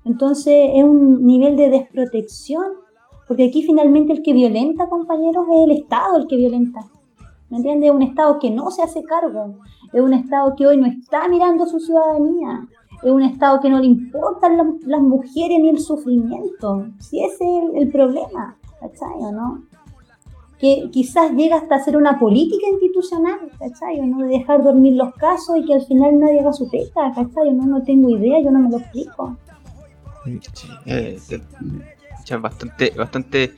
[0.05, 2.65] Entonces es un nivel de desprotección,
[3.27, 6.85] porque aquí finalmente el que violenta, compañeros, es el Estado el que violenta.
[7.49, 7.89] ¿Me entiendes?
[7.89, 9.55] Es un Estado que no se hace cargo,
[9.91, 12.67] es un Estado que hoy no está mirando su ciudadanía,
[13.01, 16.87] es un Estado que no le importan las mujeres ni el sufrimiento.
[16.99, 19.63] Si ese es el, problema, ¿cachai o no?
[20.59, 24.19] Que quizás llega hasta ser una política institucional, ¿cachai o no?
[24.19, 27.53] De dejar dormir los casos y que al final nadie haga su peta, ¿cachai o
[27.53, 27.65] no?
[27.65, 29.37] No tengo idea, yo no me lo explico.
[30.85, 31.19] Eh,
[32.39, 33.55] bastante, bastante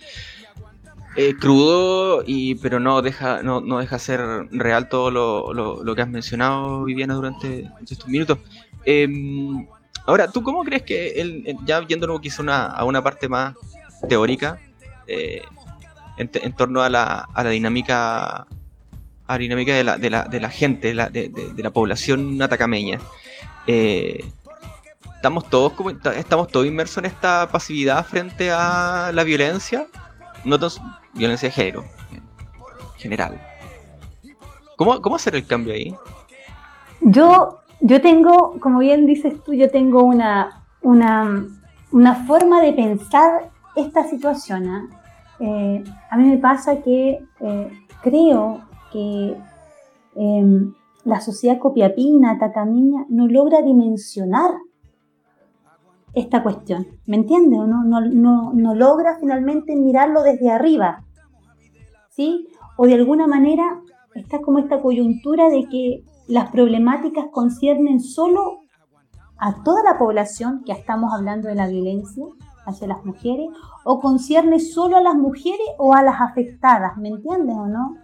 [1.16, 4.20] eh, crudo, y, pero no deja, no, no, deja ser
[4.52, 5.54] real todo lo,
[5.84, 8.40] lo, que has mencionado, Viviana, durante estos minutos.
[8.86, 9.68] Em,
[10.06, 13.56] ahora, ¿tú cómo crees que, el, ya yéndonos quizá una, a una parte más
[14.08, 14.60] teórica,
[15.08, 15.42] eh,
[16.18, 18.46] en, torno a la, a la dinámica
[19.28, 21.72] a la dinámica de la, de la, de la gente, de la, de, de, la
[21.72, 23.00] población atacameña,
[23.68, 24.24] eh,
[25.28, 25.74] estamos todos
[26.16, 29.88] estamos todos inmersos en esta pasividad frente a la violencia
[30.46, 30.70] no tan
[31.14, 31.84] violencia de género
[32.96, 33.42] general.
[34.78, 35.94] ¿Cómo, ¿Cómo hacer el cambio ahí?
[37.02, 41.46] Yo, yo tengo, como bien dices tú, yo tengo una, una,
[41.92, 44.70] una forma de pensar esta situación.
[44.70, 44.88] ¿ah?
[45.40, 48.62] Eh, a mí me pasa que eh, creo
[48.94, 49.36] que
[50.16, 54.52] em, la sociedad copiapina, tacamiña, no logra dimensionar
[56.18, 56.88] esta cuestión.
[57.06, 57.60] ¿Me entiendes?
[57.60, 61.04] No, no, no, logra finalmente mirarlo desde arriba.
[62.10, 62.48] ¿Sí?
[62.78, 63.82] O de alguna manera
[64.16, 68.62] está como esta coyuntura de que las problemáticas conciernen solo
[69.38, 72.26] a toda la población, que estamos hablando de la violencia
[72.66, 73.50] hacia las mujeres,
[73.84, 77.96] o concierne solo a las mujeres o a las afectadas, ¿me entiendes o no?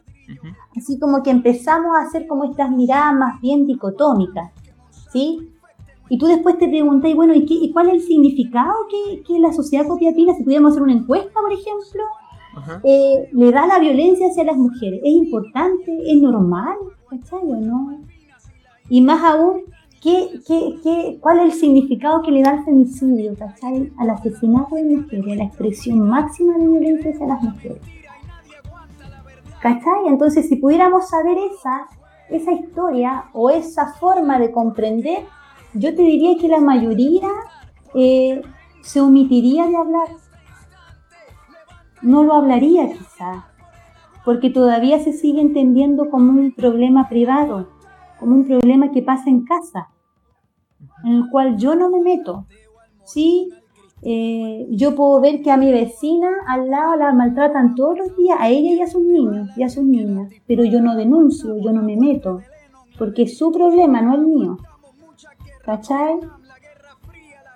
[0.78, 4.52] Así como que empezamos a hacer como estas miradas más bien dicotómicas,
[5.12, 5.52] ¿sí?
[6.13, 9.52] Y tú después te preguntas, bueno, ¿y, qué, cuál es el significado que, que, la
[9.52, 12.04] sociedad copiapina, si pudiéramos hacer una encuesta, por ejemplo,
[12.84, 15.02] eh, le da la violencia hacia las mujeres?
[15.04, 15.91] ¿Es importante?
[16.06, 16.78] ¿Es normal?
[17.10, 17.97] ¿Cachai o no?
[18.89, 19.63] Y más aún,
[20.04, 23.91] ¿qué, qué, qué, cuál es el significado que le da el femicidio, ¿cachai?
[23.97, 27.82] Al asesinato de mujeres, a la expresión máxima de violencia hacia las mujeres.
[29.63, 30.10] ¿Cachai?
[30.10, 31.88] Entonces, si pudiéramos saber esa,
[32.30, 35.26] esa historia o esa forma de comprender
[35.73, 37.29] yo te diría que la mayoría
[37.95, 38.41] eh,
[38.81, 40.07] se omitiría de hablar.
[42.01, 43.47] No lo hablaría quizá,
[44.25, 47.69] porque todavía se sigue entendiendo como un problema privado,
[48.19, 49.89] como un problema que pasa en casa,
[51.05, 52.45] en el cual yo no me meto.
[53.05, 53.49] Sí,
[54.01, 58.38] eh, yo puedo ver que a mi vecina al lado la maltratan todos los días,
[58.39, 61.71] a ella y a sus niños y a sus niñas, pero yo no denuncio, yo
[61.71, 62.41] no me meto,
[62.97, 64.57] porque es su problema, no el mío.
[65.63, 66.19] ¿Cachai?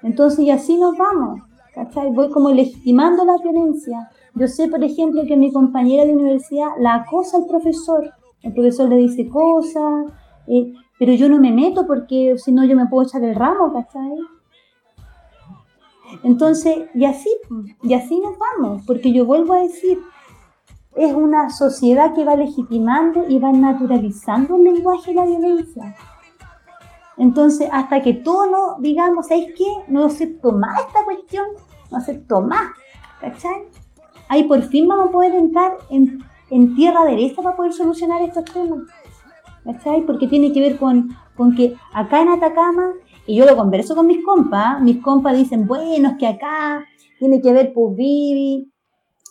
[0.03, 1.41] Entonces, y así nos vamos,
[1.73, 2.11] ¿cachai?
[2.11, 4.09] Voy como legitimando la violencia.
[4.35, 8.11] Yo sé, por ejemplo, que mi compañera de universidad la acosa al profesor.
[8.41, 10.11] El profesor le dice cosas,
[10.47, 13.73] eh, pero yo no me meto porque si no yo me puedo echar el ramo,
[13.73, 14.17] ¿cachai?
[16.23, 17.29] Entonces, y así,
[17.83, 19.99] y así nos vamos, porque yo vuelvo a decir,
[20.95, 25.95] es una sociedad que va legitimando y va naturalizando el lenguaje de la violencia.
[27.17, 29.65] Entonces, hasta que todos no digamos, ¿sabes qué?
[29.87, 31.47] No acepto más esta cuestión,
[31.91, 32.71] no acepto más,
[33.19, 33.63] ¿cachai?
[34.29, 38.83] Ahí por fin vamos a poder entrar en, tierra derecha para poder solucionar estos temas,
[39.63, 40.05] ¿cachai?
[40.05, 42.93] Porque tiene que ver con, con que acá en Atacama,
[43.25, 46.85] y yo lo converso con mis compas, mis compas dicen, bueno, es que acá
[47.19, 48.71] tiene que ver, pues, Vivi,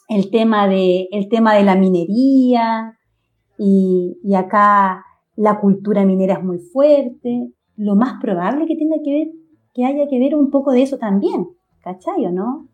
[0.08, 2.98] el tema de, el tema de la minería,
[3.58, 5.04] y, y acá
[5.36, 9.28] la cultura minera es muy fuerte, lo más probable que tenga que ver,
[9.74, 11.48] que haya que ver un poco de eso también,
[11.82, 12.68] ¿cachai o no?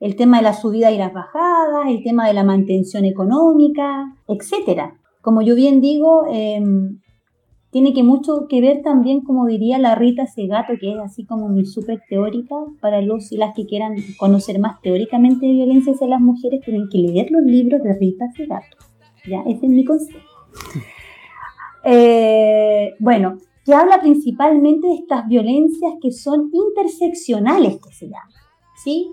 [0.00, 4.94] El tema de la subida y las bajadas, el tema de la mantención económica, etcétera.
[5.20, 7.00] Como yo bien digo, em,
[7.70, 11.48] tiene que mucho que ver también, como diría la Rita Segato, que es así como
[11.48, 16.06] mi súper teórica, para los y las que quieran conocer más teóricamente de violencia hacia
[16.06, 18.76] las mujeres, tienen que leer los libros de Rita Segato.
[19.28, 20.18] Ya, ese es mi consejo.
[21.84, 28.32] Eh, bueno, que habla principalmente de estas violencias que son interseccionales, que se llaman,
[28.82, 29.12] ¿sí?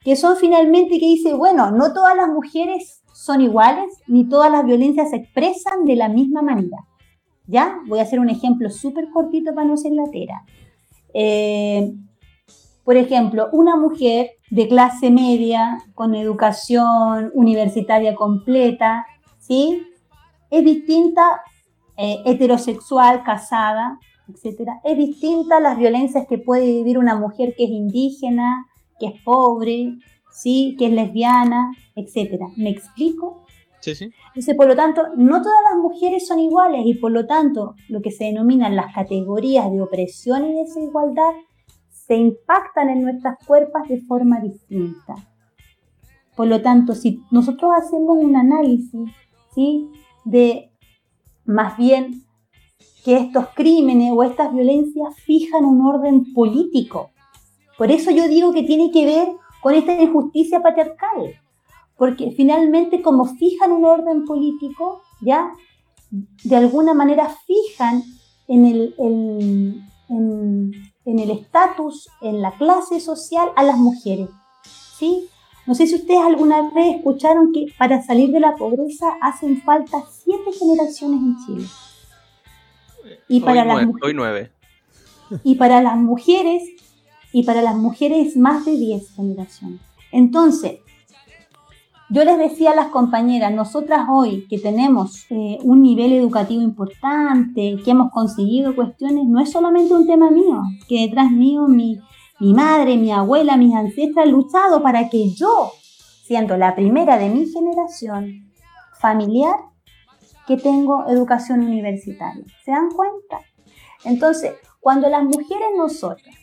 [0.00, 4.66] Que son finalmente que dice, bueno, no todas las mujeres son iguales, ni todas las
[4.66, 6.76] violencias se expresan de la misma manera.
[7.46, 7.78] ¿Ya?
[7.86, 10.44] Voy a hacer un ejemplo súper cortito para no ser latera.
[11.14, 11.94] Eh,
[12.84, 19.06] por ejemplo, una mujer de clase media, con educación universitaria completa,
[19.38, 19.82] ¿sí?
[20.50, 21.40] Es distinta
[21.96, 27.64] eh, heterosexual, casada, etcétera, es distinta a las violencias que puede vivir una mujer que
[27.64, 28.66] es indígena,
[28.98, 29.98] que es pobre,
[30.32, 30.76] ¿sí?
[30.78, 32.46] que es lesbiana, etcétera.
[32.56, 33.44] ¿Me explico?
[33.80, 34.10] Sí, sí.
[34.28, 38.00] Entonces, por lo tanto, no todas las mujeres son iguales y por lo tanto, lo
[38.00, 41.32] que se denominan las categorías de opresión y desigualdad
[41.90, 45.14] se impactan en nuestras cuerpos de forma distinta.
[46.34, 49.10] Por lo tanto, si nosotros hacemos un análisis
[49.54, 49.88] ¿sí?
[50.24, 50.70] de
[51.44, 52.24] más bien
[53.04, 57.10] que estos crímenes o estas violencias fijan un orden político.
[57.76, 59.28] Por eso yo digo que tiene que ver
[59.60, 61.34] con esta injusticia patriarcal,
[61.96, 65.52] porque finalmente como fijan un orden político, ya
[66.44, 68.02] de alguna manera fijan
[68.48, 70.72] en el, en,
[71.04, 74.28] el estatus, en la clase social a las mujeres.
[74.98, 75.28] ¿sí?
[75.66, 80.02] No sé si ustedes alguna vez escucharon que para salir de la pobreza hacen falta
[80.10, 81.68] siete generaciones en Chile.
[83.28, 84.50] Y para las nueve.
[85.42, 86.62] Y para las mujeres,
[87.32, 89.80] y para las mujeres más de diez generaciones.
[90.12, 90.80] Entonces,
[92.10, 97.76] yo les decía a las compañeras, nosotras hoy que tenemos eh, un nivel educativo importante,
[97.82, 101.98] que hemos conseguido cuestiones, no es solamente un tema mío, que detrás mío mi,
[102.40, 105.72] mi madre, mi abuela, mis ancestras han luchado para que yo,
[106.24, 108.50] siendo la primera de mi generación
[108.98, 109.56] familiar,
[110.46, 112.44] que tengo educación universitaria.
[112.64, 113.40] ¿Se dan cuenta?
[114.04, 116.34] Entonces, cuando las mujeres nosotras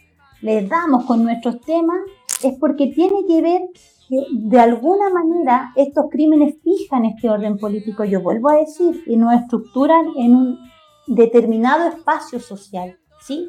[0.41, 1.99] les damos con nuestros temas,
[2.43, 3.61] es porque tiene que ver
[4.09, 9.15] que de alguna manera estos crímenes fijan este orden político, yo vuelvo a decir, y
[9.15, 10.59] nos estructuran en un
[11.07, 13.47] determinado espacio social, ¿sí?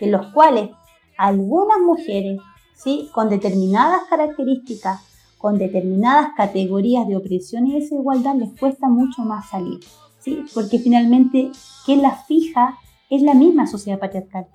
[0.00, 0.70] En los cuales
[1.16, 2.40] algunas mujeres,
[2.74, 3.10] ¿sí?
[3.12, 5.00] Con determinadas características,
[5.38, 9.80] con determinadas categorías de opresión y desigualdad, les cuesta mucho más salir,
[10.18, 10.44] ¿sí?
[10.54, 11.50] Porque finalmente,
[11.84, 12.78] quien las fija
[13.10, 14.46] es la misma sociedad patriarcal,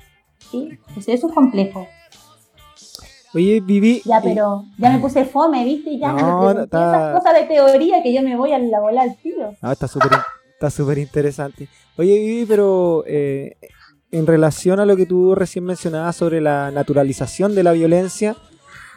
[0.52, 0.70] ¿sí?
[0.88, 1.88] Entonces eso es complejo.
[3.34, 4.02] Oye, Vivi.
[4.06, 6.00] Ya, pero ya me puse fome, ¿viste?
[6.00, 9.16] Ya no, no esas cosas de teoría que yo me voy a la bola al
[9.18, 9.54] tío.
[9.62, 10.12] Ah, está súper
[10.54, 11.70] está súper interesante.
[11.98, 13.56] Oye, Vivi, pero eh,
[14.12, 18.36] en relación a lo que tú recién mencionabas sobre la naturalización de la violencia,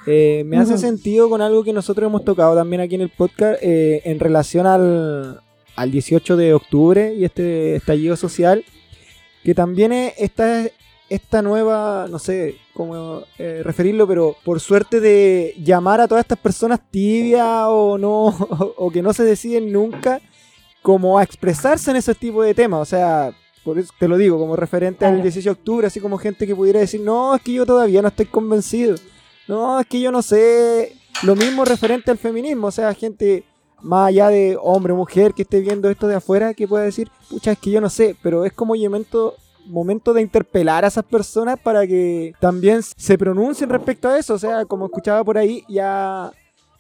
[0.07, 3.63] eh, me hace sentido con algo que nosotros hemos tocado también aquí en el podcast
[3.63, 5.41] eh, en relación al,
[5.77, 8.65] al 18 de octubre y este estallido social,
[9.45, 10.67] que también está
[11.13, 16.39] esta nueva, no sé cómo eh, referirlo, pero por suerte de llamar a todas estas
[16.39, 18.27] personas tibias o no,
[18.77, 20.23] o, que no se deciden nunca,
[20.81, 22.81] como a expresarse en ese tipo de temas.
[22.81, 23.33] O sea,
[23.65, 26.57] por eso te lo digo, como referente al 18 de octubre, así como gente que
[26.57, 28.97] pudiera decir, no, es que yo todavía no estoy convencido.
[29.49, 30.97] No, es que yo no sé.
[31.23, 33.45] Lo mismo referente al feminismo, o sea, gente
[33.81, 37.11] más allá de hombre o mujer que esté viendo esto de afuera que pueda decir,
[37.29, 41.05] pucha, es que yo no sé, pero es como momento momento de interpelar a esas
[41.05, 44.35] personas para que también se pronuncien respecto a eso.
[44.35, 46.33] O sea, como escuchaba por ahí, ya,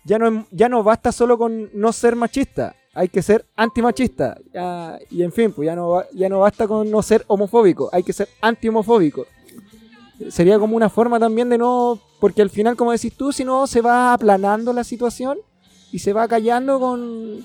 [0.05, 4.37] ya, no, ya no basta solo con no ser machista, hay que ser antimachista.
[5.11, 8.13] y en fin, pues ya no, ya no basta con no ser homofóbico, hay que
[8.13, 9.27] ser anti-homofóbico.
[10.29, 11.99] Sería como una forma también de no.
[12.21, 15.39] Porque al final, como decís tú, si no se va aplanando la situación
[15.91, 17.45] y se va callando con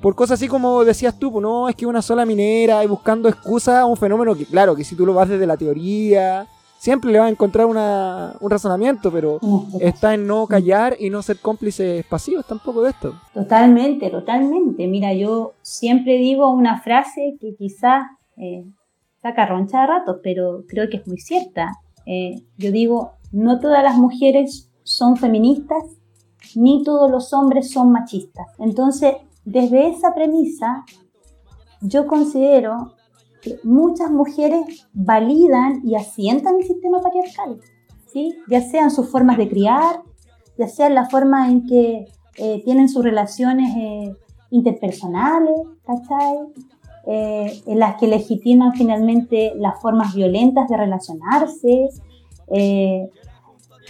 [0.00, 3.28] por cosas así como decías tú, pues no, es que una sola minera y buscando
[3.28, 6.46] excusas a un fenómeno que, claro, que si tú lo vas desde la teoría,
[6.78, 9.40] siempre le vas a encontrar un razonamiento, pero
[9.80, 13.14] está en no callar y no ser cómplices pasivos tampoco de esto.
[13.34, 14.86] Totalmente, totalmente.
[14.86, 18.04] Mira, yo siempre digo una frase que quizás
[18.36, 18.64] eh,
[19.22, 21.72] saca roncha de ratos, pero creo que es muy cierta.
[22.06, 25.82] Eh, yo digo, no todas las mujeres son feministas,
[26.54, 28.46] ni todos los hombres son machistas.
[28.58, 30.84] Entonces, desde esa premisa,
[31.80, 32.95] yo considero
[33.62, 37.60] muchas mujeres validan y asientan el sistema patriarcal,
[38.12, 38.34] ¿sí?
[38.48, 40.02] ya sean sus formas de criar,
[40.58, 42.06] ya sean la forma en que
[42.36, 44.14] eh, tienen sus relaciones eh,
[44.50, 46.38] interpersonales, ¿cachai?
[47.08, 51.88] Eh, en las que legitiman finalmente las formas violentas de relacionarse,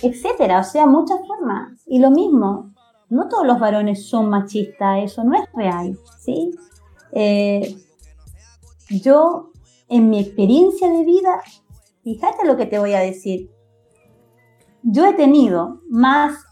[0.02, 1.72] etcétera, o sea, muchas formas.
[1.86, 2.72] Y lo mismo,
[3.08, 6.52] no todos los varones son machistas, eso no es real, ¿sí?
[7.12, 7.76] Eh,
[8.90, 9.50] yo,
[9.88, 11.40] en mi experiencia de vida,
[12.02, 13.50] fíjate lo que te voy a decir,
[14.82, 16.44] yo he tenido más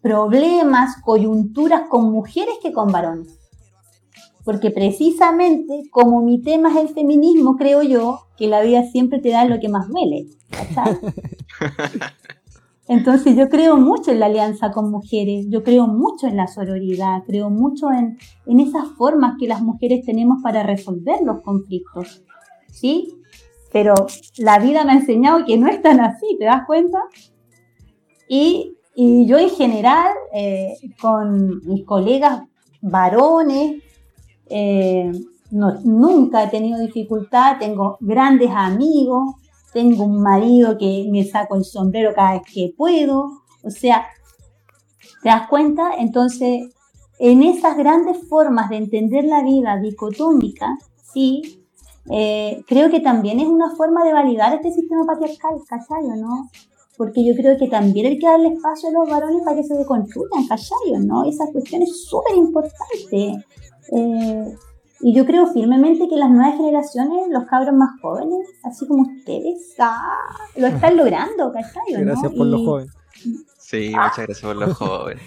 [0.00, 3.40] problemas, coyunturas con mujeres que con varones.
[4.44, 9.30] Porque precisamente como mi tema es el feminismo, creo yo que la vida siempre te
[9.30, 10.26] da lo que más duele.
[12.86, 17.22] Entonces yo creo mucho en la alianza con mujeres, yo creo mucho en la sororidad,
[17.26, 18.18] creo mucho en,
[18.60, 22.22] esas formas que las mujeres tenemos para resolver los conflictos,
[22.70, 23.08] ¿sí?
[23.72, 23.94] Pero
[24.36, 26.98] la vida me ha enseñado que no es tan así, ¿te das cuenta?
[28.28, 32.42] Y, yo en general, eh, con mis colegas
[32.80, 33.82] varones,
[34.48, 35.10] eh,
[35.50, 39.34] nunca he tenido dificultad, tengo grandes amigos,
[39.74, 44.06] tengo un marido que me saco el sombrero cada vez que puedo, o sea,
[45.22, 45.92] ¿te das cuenta?
[45.98, 46.72] Entonces,
[47.18, 50.78] en esas grandes formas de entender la vida dicotómica,
[51.12, 51.64] sí,
[52.10, 56.06] eh, creo que también es una forma de validar este sistema patriarcal, ¿cachai?
[56.20, 56.48] ¿no?
[56.96, 59.74] Porque yo creo que también hay que darle espacio a los varones para que se
[59.74, 60.92] deconstruyan, ¿cachai?
[61.00, 61.24] ¿no?
[61.24, 63.44] Esa cuestión es súper importante.
[63.92, 64.54] Eh,
[65.06, 69.74] y yo creo firmemente que las nuevas generaciones, los cabros más jóvenes, así como ustedes,
[69.78, 70.00] ah,
[70.56, 72.02] lo están logrando, ¿cachai?
[72.02, 72.94] Gracias por los jóvenes.
[73.58, 75.22] Sí, muchas gracias por los jóvenes.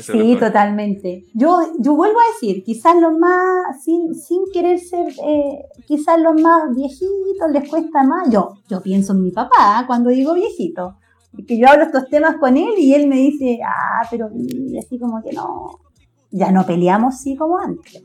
[0.00, 1.26] sí, totalmente.
[1.32, 6.34] Yo, yo vuelvo a decir, quizás los más, sin, sin querer ser, eh, quizás los
[6.42, 8.28] más viejitos les cuesta más.
[8.30, 10.96] Yo, yo pienso en mi papá cuando digo viejito,
[11.46, 14.28] que yo hablo estos temas con él y él me dice, ah, pero
[14.76, 15.78] así como que no,
[16.32, 18.02] ya no peleamos así como antes.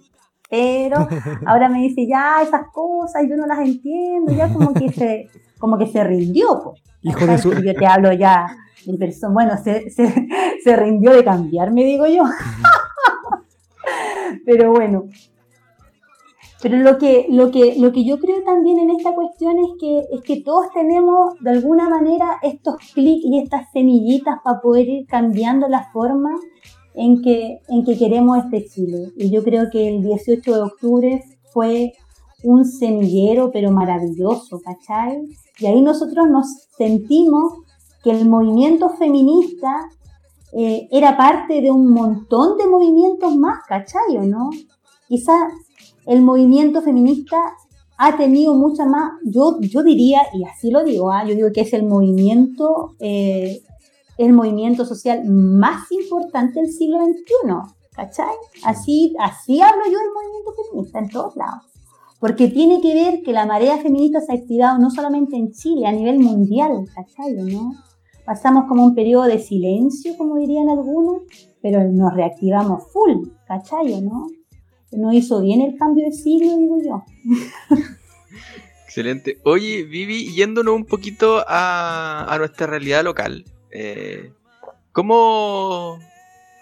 [0.55, 1.07] Pero
[1.45, 5.29] ahora me dice, ya, esas cosas yo no las entiendo, ya como que se,
[5.59, 6.73] como que se rindió.
[7.01, 7.53] Hijo de su...
[7.53, 8.47] Yo te hablo ya
[9.31, 10.05] bueno, se, se,
[10.75, 12.23] rindió de cambiar, me digo yo.
[14.45, 15.05] Pero bueno.
[16.61, 19.99] Pero lo que, lo, que, lo que yo creo también en esta cuestión es que,
[20.11, 25.05] es que todos tenemos de alguna manera estos clics y estas semillitas para poder ir
[25.05, 26.31] cambiando la forma
[26.95, 29.11] en que, en que queremos este Chile.
[29.17, 31.23] Y yo creo que el 18 de octubre
[31.53, 31.93] fue
[32.43, 35.21] un semillero, pero maravilloso, ¿cachai?
[35.59, 36.45] Y ahí nosotros nos
[36.77, 37.53] sentimos
[38.03, 39.89] que el movimiento feminista
[40.53, 44.27] eh, era parte de un montón de movimientos más, ¿cachai?
[44.27, 44.49] ¿no?
[45.07, 45.33] Quizá
[46.05, 47.37] el movimiento feminista
[47.97, 51.25] ha tenido mucha más, yo, yo diría, y así lo digo, ¿ah?
[51.25, 53.61] yo digo que es el movimiento, eh,
[54.17, 58.35] el movimiento social más importante del siglo XXI, ¿cachai?
[58.63, 61.63] Así, así hablo yo del movimiento feminista en todos lados.
[62.19, 65.85] Porque tiene que ver que la marea feminista se ha activado no solamente en Chile,
[65.85, 67.33] a nivel mundial, ¿cachai?
[67.33, 67.71] ¿no?
[68.25, 71.21] pasamos como un periodo de silencio, como dirían algunos,
[71.61, 74.27] pero nos reactivamos full, ¿cachayo, no?
[74.91, 77.03] No hizo bien el cambio de siglo, digo yo.
[78.85, 79.39] Excelente.
[79.43, 84.31] Oye, Vivi, yéndonos un poquito a, nuestra realidad local, eh,
[84.91, 85.99] ¿cómo,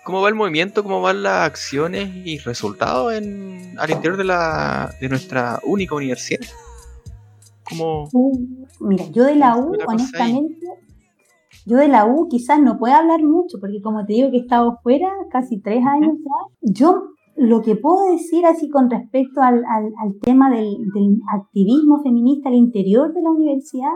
[0.03, 0.83] ¿cómo va el movimiento?
[0.83, 6.41] ¿Cómo van las acciones y resultados en, al interior de, la, de nuestra única universidad?
[7.69, 10.67] ¿Cómo, uh, mira, yo de la U, honestamente,
[11.65, 14.41] yo de la U quizás no puedo hablar mucho, porque como te digo que he
[14.41, 19.63] estado fuera casi tres años ya, yo lo que puedo decir así con respecto al,
[20.21, 20.77] tema del,
[21.33, 23.93] activismo feminista al interior de la universidad,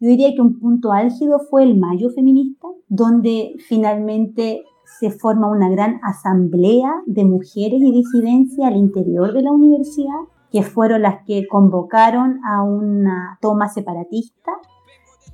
[0.00, 4.64] yo diría que un punto álgido fue el Mayo Feminista, donde finalmente
[4.98, 10.20] se forma una gran asamblea de mujeres y disidencias al interior de la universidad,
[10.50, 14.52] que fueron las que convocaron a una toma separatista.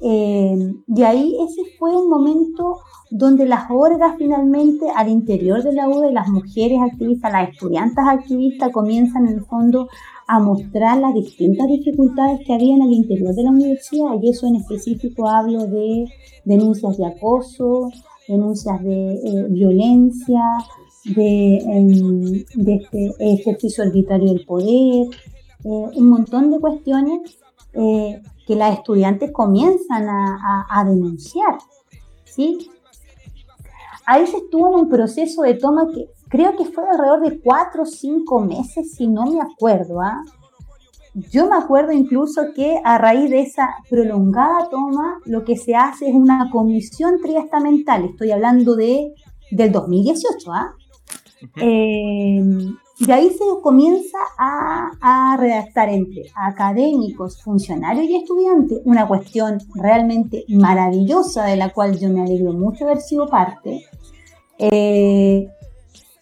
[0.00, 5.88] Eh, y ahí ese fue un momento donde las orgas finalmente al interior de la
[5.88, 9.88] UDE, las mujeres activistas, las estudiantes activistas comienzan en el fondo
[10.28, 14.46] a mostrar las distintas dificultades que había en el interior de la universidad y eso
[14.48, 16.06] en específico hablo de
[16.44, 17.90] denuncias de acoso,
[18.26, 20.42] denuncias de eh, violencia,
[21.04, 25.06] de, em, este ejercicio arbitrario del poder,
[25.64, 27.38] eh, un montón de cuestiones
[28.46, 31.58] que las estudiantes comienzan a, denunciar.
[32.24, 32.70] ¿sí?
[34.06, 37.84] Ahí se estuvo en un proceso de toma que creo que fue alrededor de cuatro
[37.84, 40.02] o cinco meses, si no me acuerdo.
[40.02, 40.22] ¿ah?
[41.14, 46.08] Yo me acuerdo incluso que a raíz de esa prolongada toma, lo que se hace
[46.08, 48.04] es una comisión triestamental.
[48.04, 49.14] Estoy hablando de,
[49.50, 50.52] del 2018.
[50.52, 50.74] ¿ah?
[52.98, 61.44] Y ahí se comienza a, redactar entre académicos, funcionarios y estudiantes una cuestión realmente maravillosa
[61.44, 63.86] de la cual yo me alegro mucho haber sido parte.
[64.58, 65.46] Eh,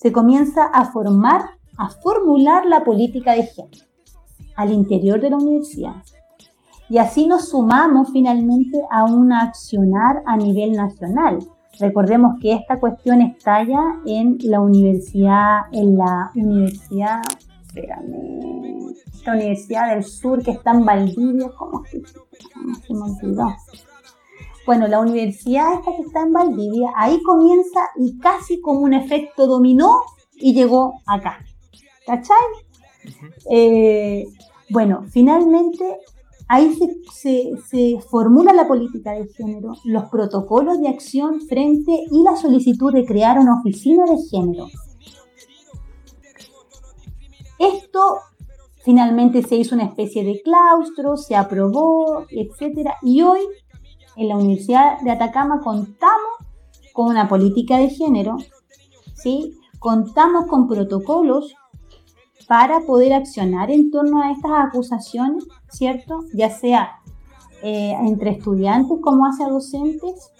[0.04, 1.42] se comienza a formar,
[1.78, 3.84] a formular la política de género
[4.54, 5.96] al interior de la universidad.
[6.88, 11.38] Y así nos sumamos finalmente a un accionar a nivel nacional
[11.80, 17.20] Recordemos que esta cuestión estalla en la universidad, en la universidad,
[17.66, 23.48] espérame, esta universidad del sur que está en Valdivia, ¿cómo se, se me olvidó?
[24.66, 29.46] Bueno, la universidad esta que está en Valdivia, ahí comienza y casi como un efecto
[29.46, 30.00] dominó
[30.36, 31.44] y llegó acá.
[32.06, 32.36] ¿Cachai?
[33.50, 34.26] Eh,
[34.70, 35.98] bueno, finalmente
[36.46, 36.76] Ahí
[37.10, 43.06] se, formula la política de género, los protocolos de acción frente y la solicitud de
[43.06, 44.66] crear una oficina de género.
[47.58, 48.18] Esto
[48.84, 52.90] finalmente se hizo una especie de claustro, se aprobó, etc.
[53.00, 53.40] Y hoy
[54.16, 56.38] en la Universidad de Atacama contamos
[56.92, 58.36] con una política de género,
[59.14, 59.58] ¿sí?
[59.78, 61.54] contamos con protocolos
[62.48, 66.20] para poder accionar en torno a estas acusaciones, ¿cierto?
[66.32, 67.00] Ya sea
[67.62, 70.30] eh, entre estudiantes como hacia docentes.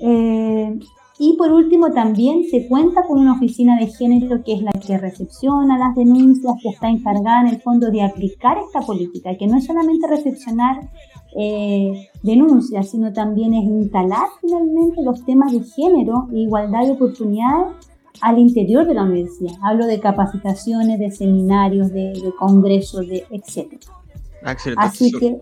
[0.00, 0.78] Eh,
[1.18, 4.98] y por último, también se cuenta con una oficina de género que es la que
[4.98, 9.58] recepciona las denuncias, que está encargada en el fondo de aplicar esta política, que no
[9.58, 10.90] es solamente recepcionar
[11.36, 17.74] eh, denuncias, sino también es instalar finalmente los temas de género e igualdad de oportunidades
[18.20, 19.52] al interior de la universidad.
[19.62, 23.80] Hablo de capacitaciones, de seminarios, de, congresos, de etc.
[24.76, 25.40] Así que...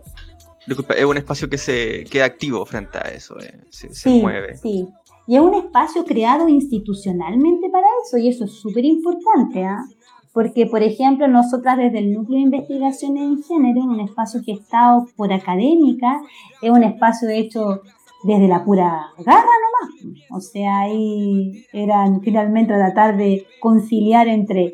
[0.67, 4.57] Disculpa, es un espacio que se queda activo frente a eso, eh, se, mueve.
[4.57, 4.87] Sí,
[5.27, 9.85] y es un espacio creado institucionalmente para eso, y eso es súper importante, ¿ah?
[10.33, 15.33] Porque, por ejemplo, nosotras desde el Núcleo de Investigaciones en Género, un espacio gestado por
[15.33, 16.21] académica,
[16.63, 17.83] es un espacio hecho
[18.23, 20.19] desde la pura garra nomás.
[20.31, 24.73] O sea, ahí eran finalmente tratar de conciliar entre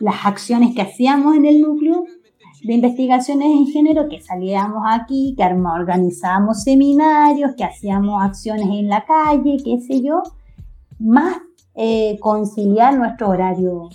[0.00, 2.04] las acciones que hacíamos en el núcleo
[2.64, 9.04] de investigaciones en género, que salíamos aquí, que organizábamos seminarios, que hacíamos acciones en la
[9.04, 10.22] calle, qué sé yo,
[10.98, 11.38] más
[11.74, 13.88] eh, conciliar nuestro horario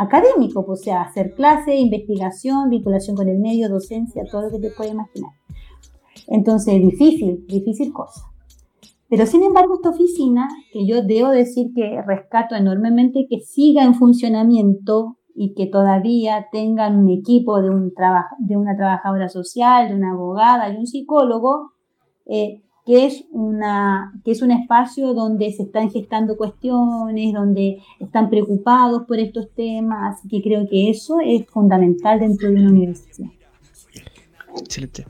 [0.00, 4.58] académico, pues, o sea, hacer clase, investigación, vinculación con el medio, docencia, todo lo que
[4.58, 5.32] te puedes imaginar.
[6.26, 8.22] Entonces, difícil, difícil cosa.
[9.08, 13.94] Pero sin embargo, esta oficina, que yo debo decir que rescato enormemente que siga en
[13.94, 17.92] funcionamiento y que todavía tengan un equipo de, un
[18.38, 21.72] de una trabajadora social, de una abogada y un psicólogo,
[22.26, 28.30] eh, que, es una, que es un espacio donde se están gestando cuestiones, donde están
[28.30, 33.30] preocupados por estos temas, que creo que eso es fundamental dentro de una universidad.
[34.58, 35.06] Excelente.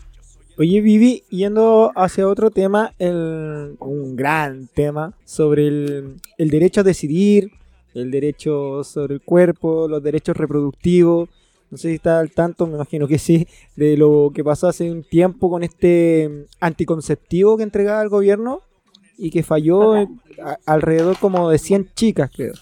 [0.60, 7.50] Oye, Vivi, yendo hacia otro tema, un gran tema sobre el, derecho a decidir,
[7.94, 11.30] el derecho sobre el cuerpo, los derechos reproductivos.
[11.70, 13.46] No sé si está al tanto, me imagino que sí,
[13.76, 18.60] de lo que pasó hace un tiempo con este anticonceptivo que entregaba el gobierno
[19.16, 19.94] y que falló
[20.66, 22.54] alrededor como de 100 chicas, creo.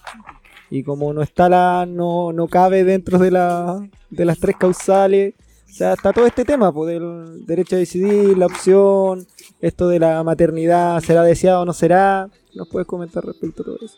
[0.70, 5.34] Y como no está la, no, no cabe dentro de, la, de las tres causales,
[5.70, 9.26] o sea, está todo este tema pues, del derecho a decidir, la opción,
[9.60, 12.28] esto de la maternidad, ¿será deseado o no será?
[12.54, 13.96] ¿Nos puedes comentar respecto a todo eso?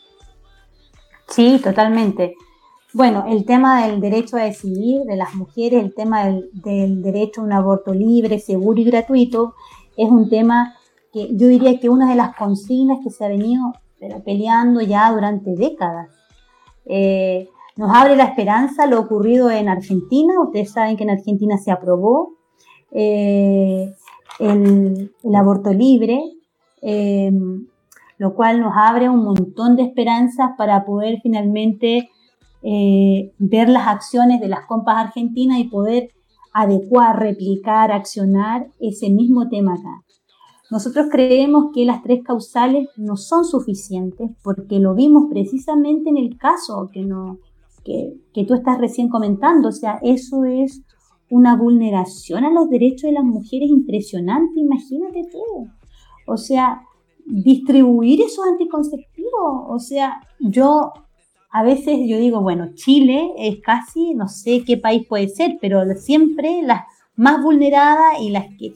[1.27, 2.35] Sí, totalmente.
[2.93, 7.45] Bueno, el tema del derecho a decidir de las mujeres, el tema del, derecho a
[7.45, 9.55] un aborto libre, seguro y gratuito,
[9.95, 10.75] es un tema
[11.13, 13.73] que yo diría que una de las consignas que se ha venido
[14.25, 16.09] peleando ya durante décadas.
[16.85, 20.41] Eh, nos abre la esperanza lo ocurrido en Argentina.
[20.41, 22.33] Ustedes saben que en Argentina se aprobó
[22.91, 23.93] eh,
[24.39, 26.21] el, aborto libre,
[26.81, 27.31] eh,
[28.17, 32.09] lo cual nos abre un montón de esperanzas para poder finalmente
[32.63, 36.09] eh, ver las acciones de las compas argentinas y poder
[36.53, 40.03] adecuar, replicar, accionar ese mismo tema acá.
[40.69, 46.37] Nosotros creemos que las tres causales no son suficientes porque lo vimos precisamente en el
[46.37, 47.39] caso que, no,
[47.83, 49.67] que, tú estás recién comentando.
[49.69, 50.81] O sea, eso es
[51.29, 55.67] una vulneración a los derechos de las mujeres impresionante, imagínate tú.
[56.25, 56.83] O sea,
[57.25, 59.65] distribuir esos anticonceptivos.
[59.67, 60.93] O sea, yo
[61.51, 65.83] a veces yo digo, bueno, Chile es casi, no sé qué país puede ser, pero
[65.95, 66.83] siempre las
[67.15, 68.75] más vulneradas y las que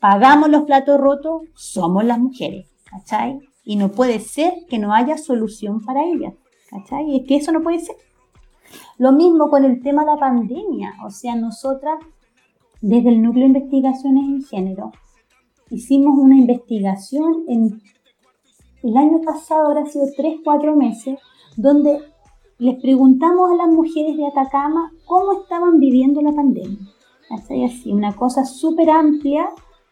[0.00, 3.40] pagamos los platos rotos somos las mujeres, ¿cachai?
[3.62, 6.32] Y no puede ser que no haya solución para ellas,
[6.70, 7.16] ¿cachai?
[7.16, 7.96] Es que eso no puede ser.
[8.96, 11.98] Lo mismo con el tema de la pandemia, o sea, nosotras
[12.80, 14.92] desde el Núcleo de Investigaciones en Género
[15.70, 17.82] hicimos una investigación en
[18.82, 21.18] el año pasado, ahora ha sido 3, 4 meses,
[21.58, 22.00] donde
[22.58, 26.88] les preguntamos a las mujeres de Atacama cómo estaban viviendo la pandemia.
[27.30, 29.50] Así, así una cosa súper amplia,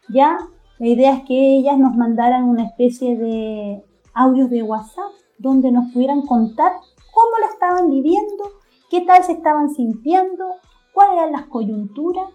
[0.09, 0.37] ya.
[0.79, 5.91] La idea es que ellas nos mandaran una especie de audios de WhatsApp donde nos
[5.91, 6.71] pudieran contar
[7.13, 8.43] cómo la estaban viviendo
[8.89, 10.45] qué tal se estaban sintiendo,
[10.93, 12.29] cuáles eran las coyunturas.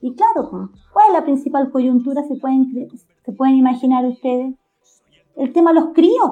[0.00, 2.22] Y claro, pues, ¿cuál es la principal coyuntura?
[2.24, 2.88] Se pueden,
[3.24, 4.54] se pueden imaginar ustedes.
[5.36, 6.30] El tema de los críos,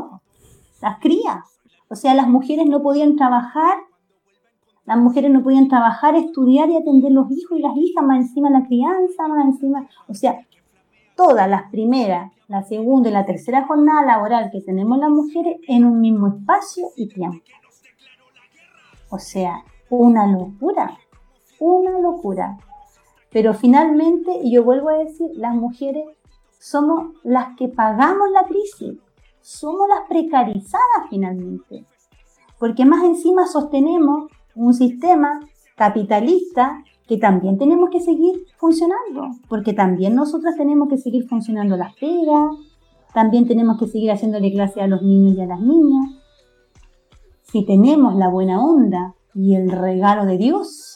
[0.80, 1.55] las crías.
[1.88, 3.78] O sea, las mujeres no podían trabajar,
[4.84, 8.50] las mujeres no podían trabajar, estudiar y atender los hijos y las hijas, más encima
[8.50, 10.46] la crianza, más encima, o sea,
[11.16, 15.84] todas las primeras, la segunda y la tercera jornada laboral que tenemos las mujeres en
[15.84, 17.42] un mismo espacio y tiempo.
[19.10, 20.98] O sea, una locura.
[21.58, 22.58] una locura.
[23.32, 26.06] Pero finalmente, y yo vuelvo a decir, las mujeres
[26.58, 28.98] somos las que pagamos la crisis,
[29.46, 31.84] somos las precarizadas finalmente,
[32.58, 35.38] porque más encima sostenemos un sistema
[35.76, 41.94] capitalista que también tenemos que seguir funcionando, porque también nosotras tenemos que seguir funcionando las
[41.94, 42.56] pegas,
[43.14, 46.10] también tenemos que seguir haciéndole clase a los niños y a las niñas.
[47.44, 50.94] Si tenemos la buena onda y el regalo de Dios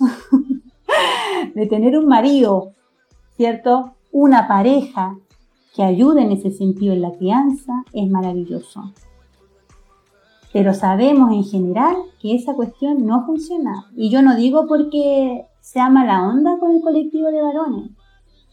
[1.55, 2.73] de tener un marido,
[3.37, 3.95] ¿cierto?
[4.11, 5.17] Una pareja
[5.75, 8.93] que ayude en ese sentido en la crianza, es maravilloso.
[10.53, 13.87] Pero sabemos en general que esa cuestión no funciona.
[13.95, 17.91] Y yo no digo porque sea mala onda con el colectivo de varones.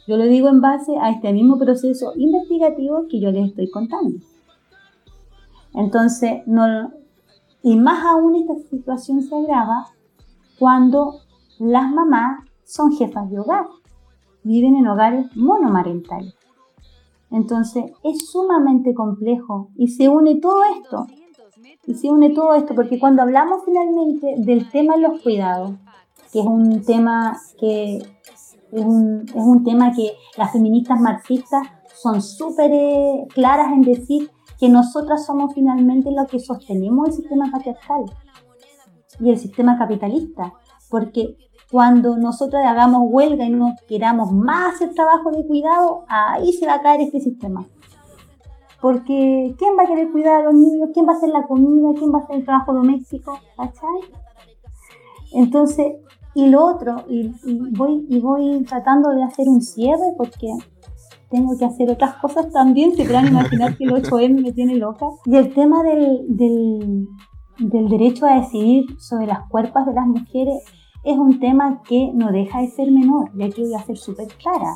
[0.07, 4.20] Yo lo digo en base a este mismo proceso investigativo que yo les estoy contando.
[5.74, 6.91] Entonces, no,
[7.61, 9.88] y más aún esta situación se agrava
[10.57, 11.20] cuando
[11.59, 13.65] las mamás son jefas de hogar,
[14.43, 16.37] viven en hogares monomarentales.
[17.32, 21.08] Entonces es sumamente complejo y se une todo esto.
[21.86, 25.72] Y se une todo esto porque cuando hablamos finalmente del tema de los cuidados,
[26.32, 31.68] que es un tema que es un, es un tema que las feministas marxistas
[32.02, 37.50] son súper eh, claras en decir que nosotras somos finalmente los que sostenemos el sistema
[37.52, 38.06] patriarcal
[39.20, 40.54] y el sistema capitalista,
[40.90, 41.38] porque
[41.72, 46.76] cuando nosotros hagamos huelga y no queramos más el trabajo de cuidado, ahí se va
[46.76, 47.65] a caer este sistema.
[48.82, 50.89] Porque ¿quién va a querer cuidar a los niños?
[50.93, 51.89] ¿Quién va a hacer la comida?
[51.97, 53.38] ¿Quién va a hacer el trabajo doméstico?
[53.57, 54.11] ¿Cachai?
[55.34, 55.95] Entonces,
[56.36, 57.32] y lo otro, y,
[57.72, 60.47] voy, y voy tratando de hacer un cierre porque
[61.30, 65.07] tengo que hacer otras cosas también, se pueden imaginar que el 8M me tiene loca.
[65.26, 67.07] Y el tema del, del,
[67.57, 70.63] del derecho a decidir sobre las cuerpos de las mujeres
[71.08, 74.28] es un tema que no deja de ser menor, y aquí voy a ser súper
[74.28, 74.76] clara,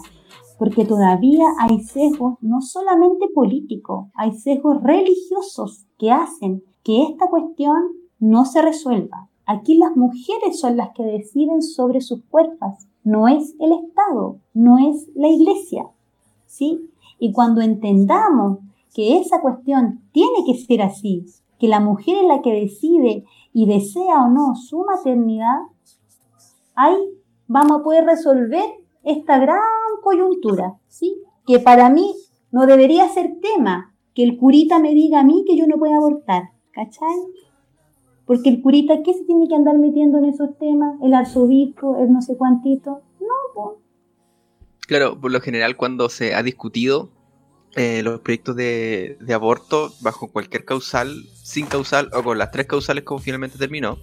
[0.57, 7.75] porque todavía hay sesgos no solamente políticos, hay sesgos religiosos que hacen que esta cuestión
[8.19, 9.29] no se resuelva.
[9.45, 14.77] Aquí las mujeres son las que deciden sobre sus cuerpos, no es el Estado, no
[14.77, 15.87] es la Iglesia.
[16.45, 16.89] ¿sí?
[17.19, 18.59] Y cuando entendamos
[18.93, 21.25] que esa cuestión tiene que ser así,
[21.59, 25.59] que la mujer es la que decide y desea o no su maternidad,
[26.81, 26.97] ahí
[27.47, 28.63] vamos a poder resolver
[29.03, 29.59] esta gran
[30.03, 31.21] coyuntura, ¿sí?
[31.45, 32.13] Que para mí
[32.51, 35.93] no debería ser tema que el curita me diga a mí que yo no puedo
[35.93, 37.15] abortar, ¿cachai?
[38.25, 40.95] Porque el curita, ¿qué se tiene que andar metiendo en esos temas?
[41.01, 43.01] El arzobispo, el no sé cuántito.
[43.19, 43.77] No, pues.
[44.87, 47.09] Claro, por lo general cuando se ha discutido
[47.75, 52.67] eh, los proyectos de, de, aborto bajo cualquier causal, sin causal o con las tres
[52.67, 53.97] causales como finalmente terminó,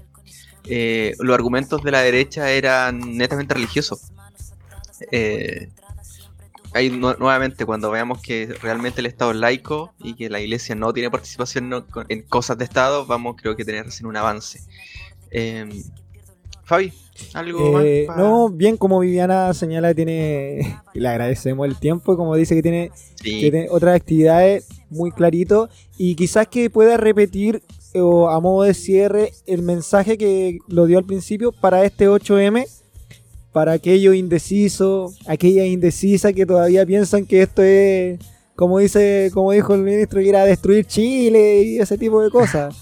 [0.69, 4.13] eh, los argumentos de la derecha eran netamente religiosos.
[5.13, 5.69] Eh,
[6.75, 10.93] ahí nuevamente, cuando veamos que realmente el Estado es laico y que la Iglesia no
[10.93, 14.61] tiene participación en cosas de Estado, vamos creo que tener recién un avance.
[15.31, 15.83] Em,
[16.65, 16.93] Fabi,
[17.33, 22.63] ¿algo eh, No, bien como Viviana señala, tiene, le agradecemos el tiempo, como dice que
[22.63, 22.91] tiene,
[23.23, 27.63] que tiene otras actividades muy clarito y quizás que pueda repetir
[27.95, 32.67] o a modo de cierre el mensaje que lo dio al principio para este 8M,
[33.53, 38.19] para aquellos indecisos, aquellas indecisas que todavía piensan que esto es,
[38.55, 42.77] como dice, como dijo el ministro, que era destruir Chile y ese tipo de cosas.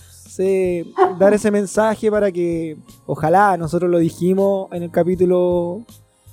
[1.18, 2.76] dar ese mensaje para que,
[3.06, 5.82] ojalá, nosotros lo dijimos en el capítulo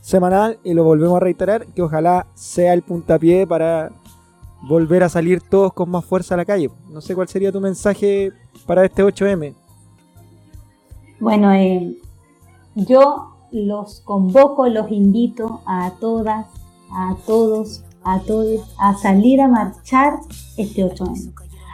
[0.02, 3.92] semanal y lo volvemos a reiterar, que ojalá sea el puntapié para
[4.64, 6.70] volver a salir todos con más fuerza a la calle.
[6.90, 8.32] No sé cuál sería tu mensaje
[8.66, 9.54] para este 8M?
[11.20, 11.96] Bueno, eh,
[12.76, 16.48] yo los convoco, los invito a todas,
[16.92, 20.20] a todos, a todos a salir a marchar
[20.58, 21.34] este 8M,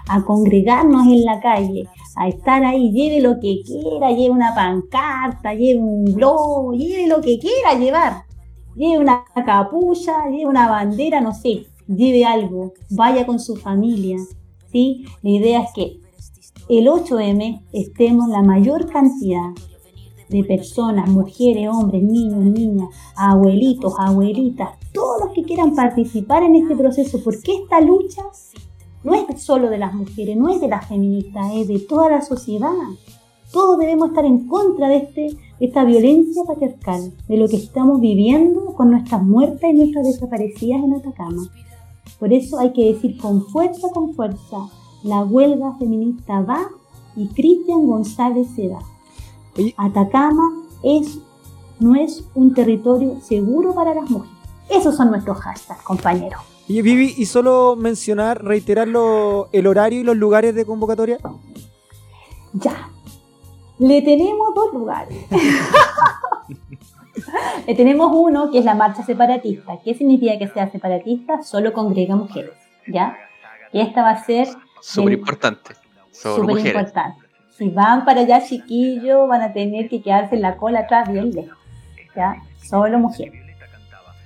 [0.09, 5.53] a congregarnos en la calle, a estar ahí, lleve lo que quiera, lleve una pancarta,
[5.53, 8.23] lleve un globo, lleve lo que quiera llevar,
[8.75, 14.17] lleve una capucha, lleve una bandera, no sé, lleve algo, vaya con su familia,
[14.71, 15.05] ¿sí?
[15.21, 15.99] La idea es que
[16.69, 19.51] el 8M estemos la mayor cantidad
[20.29, 26.75] de personas, mujeres, hombres, niños, niñas, abuelitos, abuelitas, todos los que quieran participar en este
[26.75, 28.21] proceso, porque esta lucha
[29.03, 32.21] no es solo de las mujeres, no es de las feministas, es de toda la
[32.21, 32.69] sociedad.
[33.51, 37.99] Todos debemos estar en contra de, este, de esta violencia patriarcal, de lo que estamos
[37.99, 41.49] viviendo con nuestras muertas y nuestras desaparecidas en Atacama.
[42.17, 44.69] Por eso hay que decir con fuerza, con fuerza,
[45.03, 46.67] la huelga feminista va
[47.15, 48.79] y Cristian González se va.
[49.77, 50.51] Atacama
[50.83, 51.19] es
[51.79, 54.35] no es un territorio seguro para las mujeres.
[54.69, 56.41] Esos son nuestros hashtags, compañeros.
[56.67, 61.17] Y Vivi, y solo mencionar, reiterar el horario y los lugares de convocatoria.
[62.53, 62.89] Ya.
[63.79, 65.25] Le tenemos dos lugares.
[67.67, 69.79] Le tenemos uno que es la marcha separatista.
[69.83, 71.43] ¿Qué significa que sea separatista?
[71.43, 72.53] Solo congrega mujeres,
[72.87, 73.17] ¿ya?
[73.71, 74.47] Y esta va a ser...
[74.81, 75.75] Súper importante.
[76.11, 77.19] Súper importante.
[77.57, 81.31] Si van para allá chiquillos, van a tener que quedarse en la cola atrás bien
[81.31, 81.57] lejos,
[82.15, 82.37] ¿ya?
[82.63, 83.33] Solo mujeres.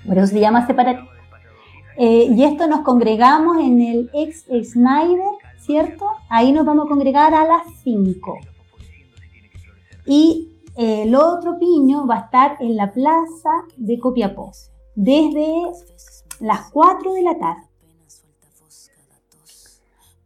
[0.06, 1.12] Por eso se llama separatista.
[1.98, 6.06] Eh, y esto nos congregamos en el ex Snyder, ¿cierto?
[6.30, 8.40] Ahí nos vamos a congregar a las 5.
[10.06, 14.52] Y eh, el otro piño va a estar en la plaza de Copiapó,
[14.96, 15.54] desde
[16.40, 17.64] las 4 de la tarde.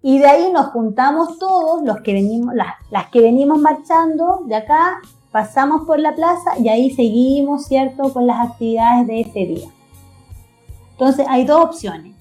[0.02, 4.56] Y de ahí nos juntamos todos, los que venimos, las, las que venimos marchando de
[4.56, 9.70] acá, pasamos por la plaza y ahí seguimos, ¿cierto?, con las actividades de ese día.
[10.92, 12.16] Entonces hay dos opciones.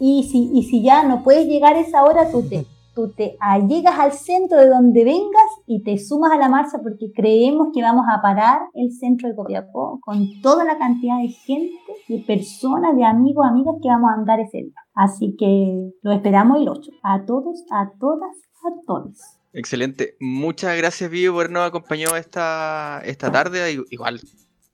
[0.00, 2.66] Y si, y si ya no puedes llegar a esa hora, tú te,
[2.98, 3.38] tú te
[3.68, 7.80] llegas al centro de donde vengas y te sumas a la marcha porque creemos que
[7.80, 11.78] vamos a parar el centro de Copiapó con toda la cantidad de gente,
[12.08, 14.74] de personas, de amigos, amigas que vamos a andar ese día.
[14.94, 16.90] Así que lo esperamos el 8.
[17.04, 19.16] A todos, a todas, a todos.
[19.52, 20.16] Excelente.
[20.18, 23.80] Muchas gracias, Vivi, por habernos acompañado esta, esta tarde.
[23.90, 24.20] Igual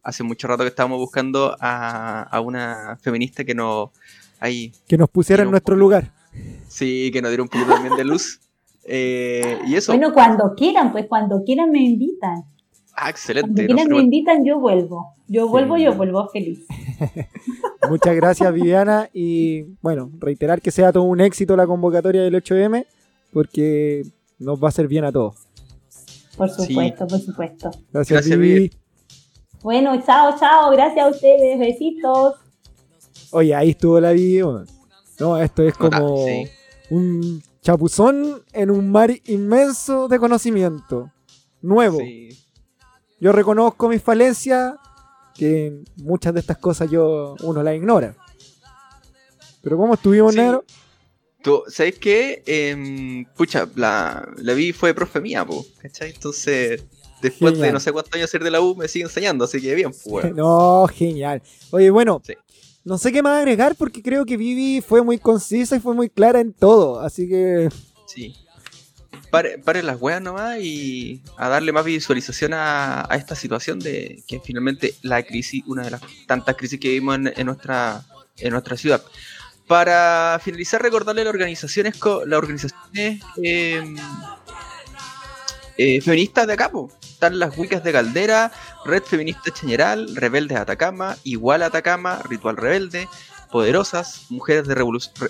[0.03, 3.91] hace mucho rato que estábamos buscando a, una feminista que nos...
[4.41, 6.24] que nos pusiera en nuestro lugar.
[6.69, 8.41] Sí, que nos diera un poquito también de luz.
[8.85, 9.93] Eh, y eso.
[9.93, 12.45] Bueno, cuando quieran, pues cuando quieran me invitan.
[12.95, 13.67] Ah, excelente.
[13.67, 15.15] Cuando quieran me invitan, yo vuelvo.
[15.27, 16.67] Yo vuelvo, yo vuelvo feliz.
[17.89, 19.09] Muchas gracias, Viviana.
[19.13, 22.87] Y bueno, reiterar que sea todo un éxito la convocatoria del 8M,
[23.33, 24.03] porque
[24.39, 25.37] nos va a hacer bien a todos.
[26.37, 27.71] Por supuesto, por supuesto.
[27.93, 28.71] Gracias, Vivi.
[29.63, 30.71] Bueno, chao, chao.
[30.73, 31.59] Gracias a ustedes.
[31.59, 32.35] Besitos.
[33.31, 34.65] Oye, ahí estuvo la video.
[35.19, 36.25] No, esto es como
[36.91, 41.11] un chapuzón en un mar inmenso de conocimiento.
[41.63, 41.99] Nuevo.
[43.21, 44.75] Yo reconozco mis falencias,
[45.35, 48.15] que muchas de estas cosas yo uno las ignora.
[49.63, 50.65] Pero ¿cómo estuvimos, negro?
[51.43, 52.43] ¿Tú, ¿Sabes qué?
[52.47, 56.11] Em, pucha, la, la vi fue profe mía, po, ¿cachai?
[56.11, 56.85] Entonces
[57.25, 59.75] después de no sé cuántos años ser de la U, me sigue enseñando, así que
[59.75, 60.33] bien, pues.
[60.35, 61.43] no, genial.
[61.71, 62.23] Oye, bueno,
[62.85, 66.11] no sé qué más agregar porque creo que Vivi fue muy concisa y fue muy
[66.11, 67.69] clara en todo, así que.
[68.07, 68.37] Sí.
[69.31, 74.95] Pare, las weas nomás y a darle más visualización a, esta situación de que finalmente
[75.03, 78.05] la crisis, una de las tantas crisis que vivimos en, nuestra,
[78.37, 79.03] en nuestra ciudad.
[79.67, 83.97] Para finalizar, recordarle las organizaciones, las organizaciones em,
[85.79, 86.71] eh, feministas de acá,
[87.25, 88.53] están las Wicas de Caldera,
[88.85, 93.09] Red Feminista Chañeral, Rebeldes Atacama, Igual Atacama, Ritual Rebelde,
[93.51, 94.75] Poderosas, Mujeres de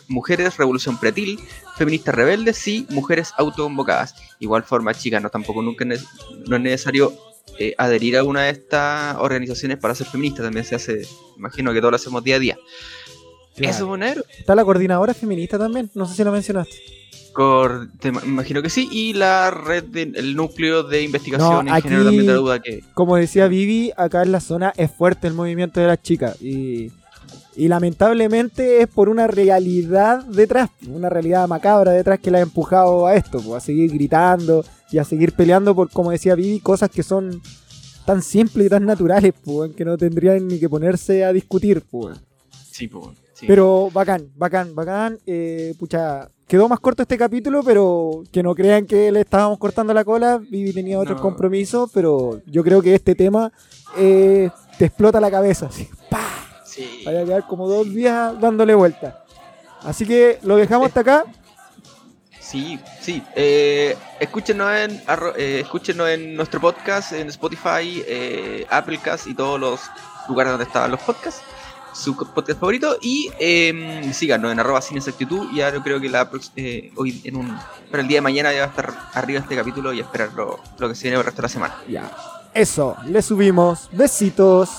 [0.08, 1.38] Mujeres Revolución Pretil,
[1.76, 4.16] Feministas Rebeldes y Mujeres Autoconvocadas.
[4.40, 7.12] Igual forma, chicas, no tampoco nunca no es necesario
[7.60, 11.78] eh, adherir a una de estas organizaciones para ser feminista, también se hace, imagino que
[11.78, 12.58] todo lo hacemos día a día.
[13.56, 17.04] Eso es Está la coordinadora feminista también, no sé si lo mencionaste
[17.36, 22.32] me imagino que sí, y la red, del núcleo de investigación en género también de
[22.32, 22.84] duda que...
[22.94, 26.92] Como decía Vivi, acá en la zona es fuerte el movimiento de las chicas y,
[27.56, 33.06] y lamentablemente es por una realidad detrás, una realidad macabra detrás que la ha empujado
[33.06, 36.90] a esto, pues, a seguir gritando y a seguir peleando por, como decía Vivi, cosas
[36.90, 37.42] que son
[38.04, 42.18] tan simples y tan naturales, pues, que no tendrían ni que ponerse a discutir, pues.
[42.70, 43.23] Sí, pues.
[43.40, 45.18] Pero bacán, bacán, bacán.
[45.26, 49.92] Eh, pucha, quedó más corto este capítulo, pero que no crean que le estábamos cortando
[49.92, 50.38] la cola.
[50.38, 53.52] Vivi tenía otros compromisos, pero yo creo que este tema
[53.96, 55.66] eh, te explota la cabeza.
[55.66, 55.88] Así,
[57.04, 59.24] Vaya a quedar como dos días dándole vuelta.
[59.82, 61.24] Así que lo dejamos hasta acá.
[62.40, 63.22] Sí, sí.
[63.34, 65.02] Eh, escúchenos, en,
[65.36, 69.80] eh, escúchenos en nuestro podcast, en Spotify, eh, Applecast y todos los
[70.28, 71.42] lugares donde estaban los podcasts
[71.94, 75.48] su podcast favorito y eh, síganos en arroba sin exactitud.
[75.52, 77.58] Y ahora creo que la eh, hoy en un
[77.90, 80.60] para el día de mañana ya va a estar arriba este capítulo y esperar lo,
[80.78, 81.76] que se viene el resto de la semana.
[81.88, 82.10] Ya.
[82.52, 83.88] Eso le subimos.
[83.92, 84.70] Besitos